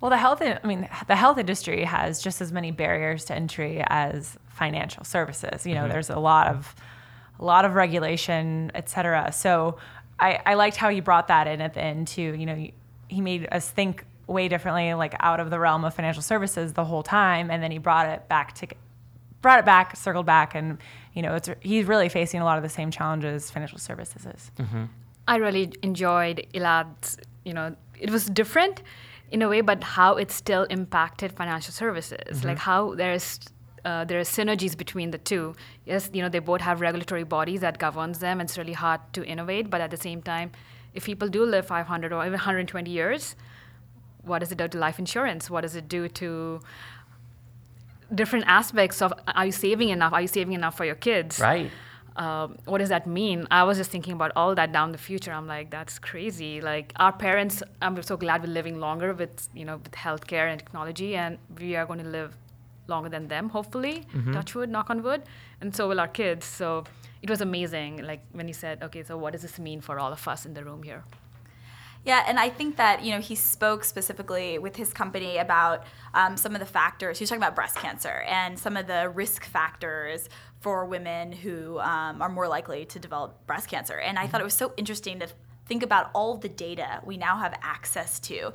[0.00, 3.82] Well, the health, I mean, the health industry has just as many barriers to entry
[3.86, 5.66] as financial services.
[5.66, 5.92] You know, mm-hmm.
[5.92, 6.74] there's a lot of,
[7.40, 9.32] a lot of regulation, et cetera.
[9.32, 9.78] So
[10.18, 12.34] I, I liked how he brought that in at the end too.
[12.34, 12.68] You know,
[13.08, 16.84] he made us think way differently, like out of the realm of financial services the
[16.84, 18.66] whole time, and then he brought it back to,
[19.42, 20.78] brought it back, circled back, and
[21.14, 24.50] you know, it's he's really facing a lot of the same challenges financial services is.
[25.26, 28.82] I really enjoyed Elad's, you know, it was different
[29.30, 33.40] in a way, but how it still impacted financial services, like how there's
[33.84, 35.54] uh, there are synergies between the two.
[35.84, 38.40] Yes, you know, they both have regulatory bodies that governs them.
[38.40, 40.52] And it's really hard to innovate, but at the same time,
[40.94, 43.36] if people do live 500 or even 120 years,
[44.22, 45.50] what does it do to life insurance?
[45.50, 46.60] What does it do to
[48.12, 50.12] different aspects of are you saving enough?
[50.12, 51.38] Are you saving enough for your kids?
[51.38, 51.70] Right.
[52.16, 53.46] um, what does that mean?
[53.50, 55.32] I was just thinking about all that down the future.
[55.32, 56.60] I'm like, that's crazy.
[56.60, 60.58] Like our parents, I'm so glad we're living longer with you know with healthcare and
[60.58, 62.36] technology, and we are going to live
[62.86, 64.04] longer than them, hopefully.
[64.32, 65.22] Touch wood, knock on wood,
[65.60, 66.44] and so will our kids.
[66.46, 66.84] So
[67.22, 68.04] it was amazing.
[68.04, 70.52] Like when you said, okay, so what does this mean for all of us in
[70.54, 71.02] the room here?
[72.04, 76.36] Yeah, and I think that you know he spoke specifically with his company about um,
[76.36, 77.18] some of the factors.
[77.18, 80.28] He was talking about breast cancer and some of the risk factors
[80.60, 83.98] for women who um, are more likely to develop breast cancer.
[83.98, 85.28] And I thought it was so interesting to
[85.66, 88.52] think about all the data we now have access to.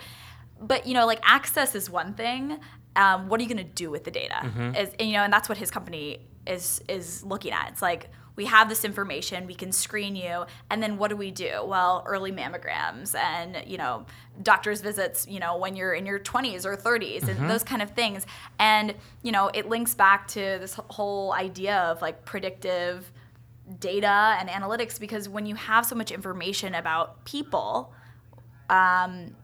[0.62, 2.60] But you know, like access is one thing.
[2.96, 4.46] Um, what are you going to do with the data?
[4.76, 7.70] Is and, you know, and that's what his company is is looking at.
[7.70, 8.10] It's like
[8.40, 11.62] we have this information, we can screen you, and then what do we do?
[11.66, 14.06] Well, early mammograms and you know,
[14.42, 17.92] doctor's visits, you know, when you're in your 20s or 30s and those kind of
[17.92, 18.26] things.
[18.58, 23.12] And you know, it links back to this whole idea of like predictive
[23.78, 27.94] data and analytics because when you have so much information about people,
[28.70, 29.36] um,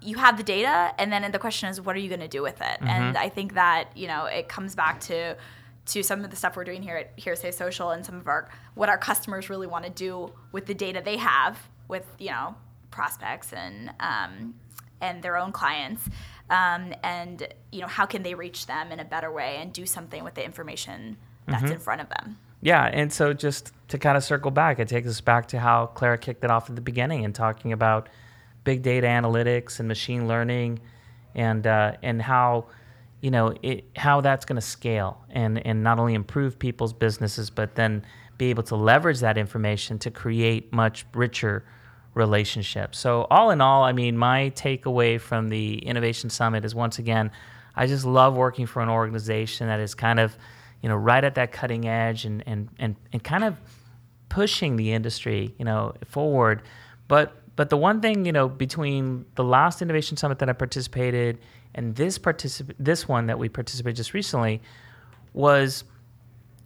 [0.00, 2.40] you have the data, and then the question is, what are you going to do
[2.40, 2.78] with it?
[2.80, 5.36] And I think that you know it comes back to
[5.90, 8.48] to some of the stuff we're doing here at Hearsay Social and some of our
[8.74, 12.54] what our customers really want to do with the data they have with you know
[12.90, 14.54] prospects and um,
[15.00, 16.08] and their own clients.
[16.50, 19.86] Um, and you know how can they reach them in a better way and do
[19.86, 21.16] something with the information
[21.46, 24.88] that's in front of them Yeah, and so just to kind of circle back, it
[24.88, 28.08] takes us back to how Clara kicked it off at the beginning and talking about
[28.64, 30.80] big data analytics and machine learning,
[31.34, 32.66] and uh, and how
[33.20, 37.50] you know it, how that's going to scale and and not only improve people's businesses,
[37.50, 38.04] but then
[38.38, 41.64] be able to leverage that information to create much richer
[42.14, 42.98] relationships.
[42.98, 47.30] So all in all, I mean, my takeaway from the Innovation Summit is once again,
[47.76, 50.36] I just love working for an organization that is kind of
[50.82, 53.56] you know, right at that cutting edge and, and, and, and kind of
[54.28, 56.62] pushing the industry, you know, forward.
[57.08, 61.38] But but the one thing, you know, between the last innovation summit that I participated
[61.74, 64.60] and this particip- this one that we participated just recently
[65.32, 65.84] was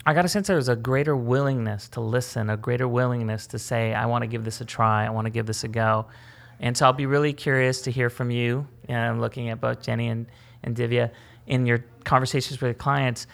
[0.07, 3.59] I got a sense there was a greater willingness to listen, a greater willingness to
[3.59, 6.07] say, I want to give this a try, I want to give this a go.
[6.61, 8.67] And so I'll be really curious to hear from you.
[8.89, 10.27] And I'm looking at both Jenny and,
[10.63, 11.11] and Divya
[11.47, 13.27] in your conversations with clients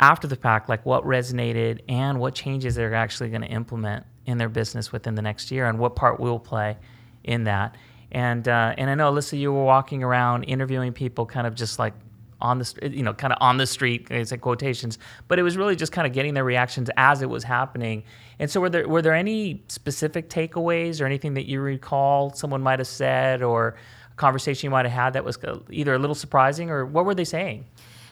[0.00, 4.36] after the fact, like what resonated and what changes they're actually going to implement in
[4.36, 6.76] their business within the next year and what part we'll play
[7.24, 7.76] in that.
[8.12, 11.78] And, uh, and I know, Alissa, you were walking around interviewing people kind of just
[11.78, 11.94] like
[12.40, 14.98] on the you know kind of on the street it's in quotations.
[15.28, 18.04] But it was really just kind of getting their reactions as it was happening.
[18.38, 22.62] And so were there were there any specific takeaways or anything that you recall someone
[22.62, 23.76] might have said or
[24.12, 27.04] a conversation you might have had that was uh, either a little surprising or what
[27.04, 27.64] were they saying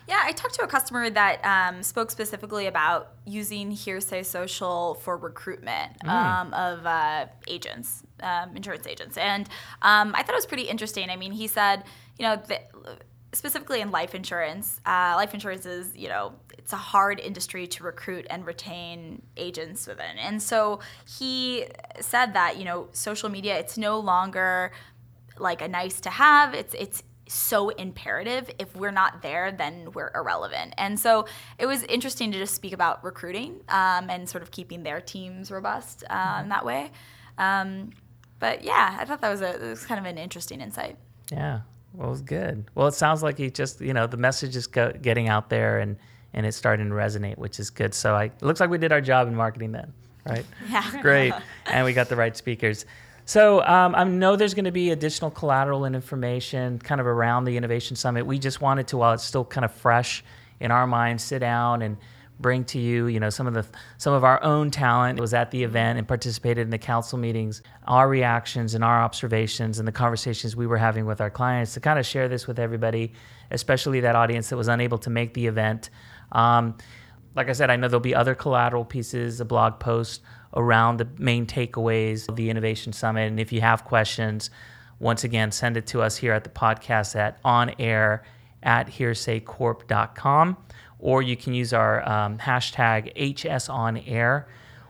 [0.06, 5.16] Yeah, I talked to a customer that um, spoke specifically about using Hearsay Social for
[5.16, 9.48] recruitment um, of uh, agents, um, insurance agents, and
[9.80, 11.08] um, I thought it was pretty interesting.
[11.08, 11.84] I mean, he said,
[12.18, 12.70] you know, that
[13.32, 17.82] specifically in life insurance, uh, life insurance is, you know, it's a hard industry to
[17.82, 20.80] recruit and retain agents within, and so
[21.18, 21.64] he
[22.00, 24.70] said that, you know, social media, it's no longer
[25.38, 26.52] like a nice to have.
[26.52, 28.50] It's it's so imperative.
[28.58, 30.74] If we're not there, then we're irrelevant.
[30.76, 31.26] And so
[31.58, 35.50] it was interesting to just speak about recruiting um, and sort of keeping their teams
[35.50, 36.90] robust uh, in that way.
[37.38, 37.90] Um,
[38.38, 40.96] but yeah, I thought that was a it was kind of an interesting insight.
[41.32, 41.60] Yeah,
[41.94, 42.64] well, it was good.
[42.74, 45.78] Well, it sounds like he just, you know, the message is go- getting out there
[45.78, 45.96] and
[46.32, 47.94] and it's starting to resonate, which is good.
[47.94, 49.92] So I, it looks like we did our job in marketing then,
[50.28, 50.44] right?
[50.68, 51.00] Yeah.
[51.00, 51.32] Great,
[51.66, 52.84] and we got the right speakers.
[53.26, 57.44] So um, I know there's going to be additional collateral and information kind of around
[57.44, 58.26] the Innovation Summit.
[58.26, 60.22] We just wanted to, while it's still kind of fresh
[60.60, 61.96] in our minds, sit down and
[62.38, 63.64] bring to you, you know, some of the
[63.96, 67.62] some of our own talent was at the event and participated in the council meetings,
[67.86, 71.80] our reactions and our observations and the conversations we were having with our clients to
[71.80, 73.12] kind of share this with everybody,
[73.50, 75.90] especially that audience that was unable to make the event.
[76.32, 76.76] Um,
[77.36, 80.22] like I said, I know there'll be other collateral pieces, a blog post
[80.54, 83.26] around the main takeaways of the Innovation Summit.
[83.26, 84.50] And if you have questions,
[84.98, 88.22] once again, send it to us here at the podcast at on air
[88.62, 90.56] at hearsaycorp.com,
[90.98, 94.44] or you can use our um, hashtag HSOnAir.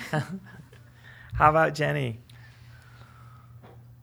[1.34, 2.20] How about Jenny?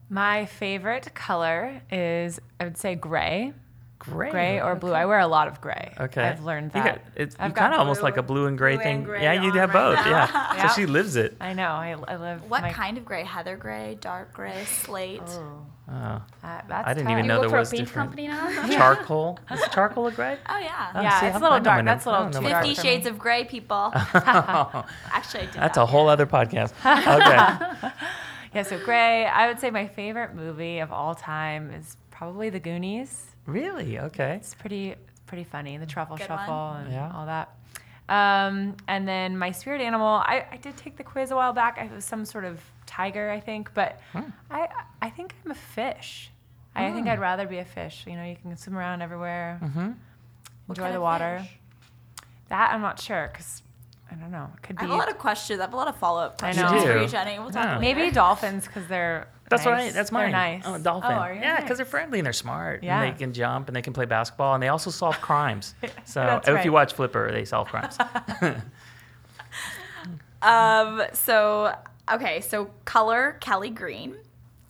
[0.10, 3.54] My favorite color is, I would say, gray.
[4.00, 4.32] Gray.
[4.32, 4.94] Gray or blue.
[4.94, 5.94] I wear a lot of gray.
[6.00, 6.22] Okay.
[6.24, 6.86] I've learned You that.
[6.86, 8.96] got, it's I've you got kind of almost like a blue and gray blue thing.
[8.96, 10.06] and gray yeah, you have right both.
[10.06, 10.10] now.
[10.10, 10.54] Yeah.
[10.56, 10.68] Yeah.
[10.70, 11.36] So she lives it.
[11.42, 11.68] I know.
[11.68, 12.50] I, I live.
[12.50, 13.26] What my, kind of gray?
[13.26, 15.22] Heather gray, dark gray, slate.
[15.28, 17.12] Oh, Oh, uh, that's I didn't tough.
[17.14, 18.10] even you know there was a paint different.
[18.12, 18.68] company now?
[18.78, 19.40] Charcoal.
[19.52, 20.38] Is charcoal a gray?
[20.48, 20.92] Oh yeah.
[20.94, 21.84] Oh, Yeah, see, it's I'm- a little dark.
[21.84, 22.30] That's a little name.
[22.30, 23.92] I too know my dark Fifty Shades of Grey, people.
[23.94, 24.86] Actually,
[25.42, 25.82] I did That's that.
[25.82, 26.74] a whole other podcast.
[26.86, 27.90] Okay.
[28.54, 29.26] Yeah, so gray.
[29.26, 33.26] I would say my favorite movie of all time is probably The Goonies.
[33.46, 34.00] really?
[34.00, 34.36] Okay.
[34.36, 34.96] It's pretty
[35.28, 35.78] pretty funny.
[35.78, 36.86] The truffle Good shuffle one.
[36.86, 37.12] and Yeah.
[37.14, 37.50] all that.
[38.10, 41.78] Um, and then my spirit animal, I, I did take the quiz a while back.
[41.80, 44.00] I was some sort of tiger, I think, but
[44.50, 44.68] I
[45.02, 46.32] I think I'm a fish.
[46.76, 48.06] I think I'd rather be a fish.
[48.08, 49.80] You know, you can swim around everywhere, Mm-hmm.
[50.66, 51.40] What enjoy kind the of water.
[51.44, 51.60] fish?
[52.48, 53.62] That I'm not sure because
[54.12, 54.50] I don't know.
[54.58, 55.60] It could I have a lot of questions.
[55.60, 56.82] I have a lot of follow up I questions know.
[56.82, 57.08] for You you.
[57.08, 57.38] Jenny.
[57.40, 57.78] We'll talk Yeah.
[57.80, 57.96] later.
[58.00, 59.72] maybe dolphins because they're That's nice.
[59.86, 59.94] right.
[59.94, 60.32] That's mine.
[60.32, 60.60] They're mine.
[60.60, 60.64] nice.
[60.68, 61.12] Oh, a dolphin.
[61.12, 61.42] Oh, are you?
[61.42, 61.78] yeah, because Nice.
[61.78, 62.84] they're friendly and they're smart.
[62.84, 63.02] Yeah.
[63.04, 65.76] And they can jump and they can play basketball and they also solve crimes.
[66.06, 66.66] So That's if right.
[66.66, 67.98] you watch Flipper, they solve crimes.
[70.42, 71.02] Um.
[71.14, 71.76] So
[72.12, 72.40] okay.
[72.42, 74.16] So color Kelly green.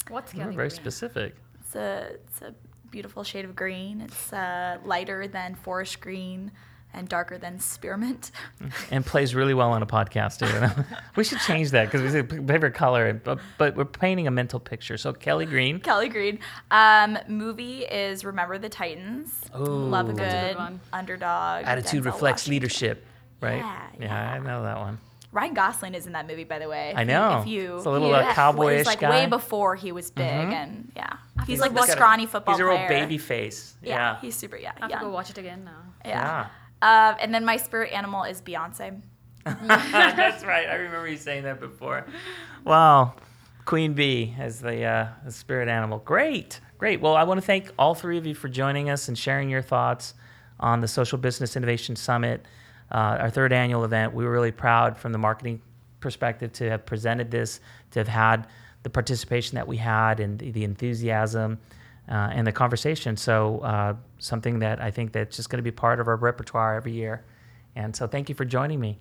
[0.07, 0.75] What's You're Kelly very Green?
[0.75, 1.35] specific.
[1.61, 2.55] It's a it's a
[2.89, 4.01] beautiful shade of green.
[4.01, 6.51] It's uh, lighter than forest green
[6.93, 8.31] and darker than spearmint.
[8.91, 10.85] and plays really well on a podcast too.
[11.15, 14.31] we should change that because we say p- favorite color, but, but we're painting a
[14.31, 14.97] mental picture.
[14.97, 15.79] So Kelly Green.
[15.79, 16.39] Kelly Green.
[16.71, 19.39] Um, movie is Remember the Titans.
[19.53, 20.79] Love a good, a good one.
[20.91, 21.65] underdog.
[21.65, 22.51] Attitude Denzel reflects Washington.
[22.53, 23.05] leadership,
[23.41, 23.57] right?
[23.57, 24.97] Yeah, yeah, I know that one.
[25.31, 26.91] Ryan Gosling is in that movie, by the way.
[26.95, 27.41] I know.
[27.41, 29.11] If you, It's a little, he uh, cowboyish It's like guy.
[29.11, 32.65] way before he was big, and yeah, he's like the got a- scrawny football He's
[32.65, 32.87] a player.
[32.87, 33.75] baby face.
[33.83, 34.21] Yeah, Yeah.
[34.21, 34.57] he's super.
[34.57, 35.83] Yeah, I have to go watch it again now.
[36.03, 36.47] Yeah.
[36.81, 39.01] Uh, and then my spirit animal is Beyonce.
[39.45, 40.67] That's right.
[40.67, 42.05] I remember you saying that before.
[42.65, 43.15] Wow.
[43.65, 45.99] Queen bee as the, uh, the spirit animal.
[45.99, 46.59] Great.
[46.77, 47.01] Great.
[47.01, 49.61] Well, I want to thank all three of you for joining us and sharing your
[49.61, 50.13] thoughts
[50.59, 52.45] on the Social Business Innovation Summit,
[52.91, 54.13] uh, our third annual event.
[54.13, 55.61] We were really proud from the marketing
[55.99, 57.59] perspective to have presented this,
[57.91, 58.47] to have had
[58.83, 61.59] the participation that we had and the, the enthusiasm
[62.09, 63.15] uh, and the conversation.
[63.15, 66.75] So uh, something that I think that's just going to be part of our repertoire
[66.75, 67.23] every year.
[67.75, 68.99] And so thank you for joining me.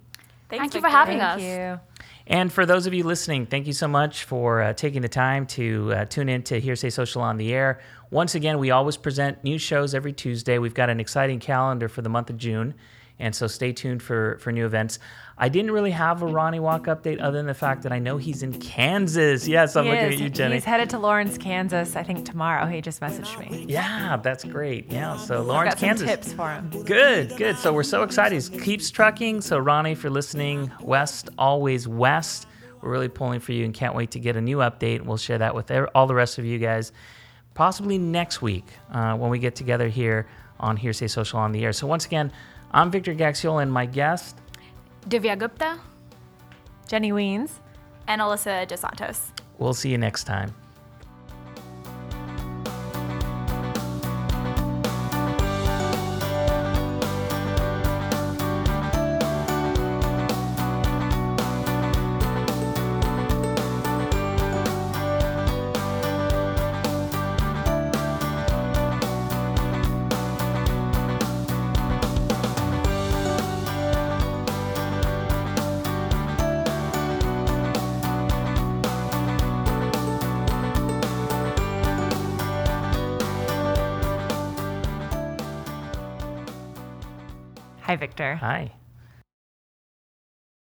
[0.49, 1.43] Thanks, Thank you for having Thank us.
[1.43, 1.81] you.
[2.27, 5.47] And for those of you listening, thank you so much for uh, taking the time
[5.49, 7.81] to uh, tune in to Hearsay Social on the Air.
[8.11, 10.59] Once again, we always present new shows every Tuesday.
[10.59, 12.75] We've got an exciting calendar for the month of June.
[13.21, 15.01] And so stay tuned for, for new events.
[15.37, 18.17] I didn't really have a Ronny Walk update other than the fact that I know
[18.17, 19.47] he's in Kansas.
[19.49, 20.15] Yes, I'm He looking is.
[20.15, 20.55] at you, Jenny.
[20.55, 22.67] He's headed to Lawrence, Kansas, I think tomorrow.
[22.67, 23.65] He just messaged me.
[23.69, 24.91] yeah, that's great.
[24.93, 26.09] Yeah, so Lawrence, Got some Kansas.
[26.09, 26.71] tips for him.
[26.85, 27.57] Good, good.
[27.57, 28.41] So we're so excited.
[28.41, 29.41] He keeps trucking.
[29.41, 32.47] So Ronny, for listening, west always west.
[32.81, 35.01] We're really pulling for you and can't wait to get a new update.
[35.03, 36.93] We'll share that with all the rest of you guys,
[37.55, 40.29] possibly next week uh, when we get together here
[40.61, 41.73] on Hearsay Social on the Air.
[41.73, 42.33] So once again,
[42.73, 44.37] I'm Victor Gaxiola and my guest.
[45.09, 45.79] Divya Gupta.
[46.87, 47.61] Jenny Wiens.
[48.07, 49.33] And Alissa Dos Santos.
[49.59, 50.55] We'll see you next time.
[88.19, 88.78] Hi.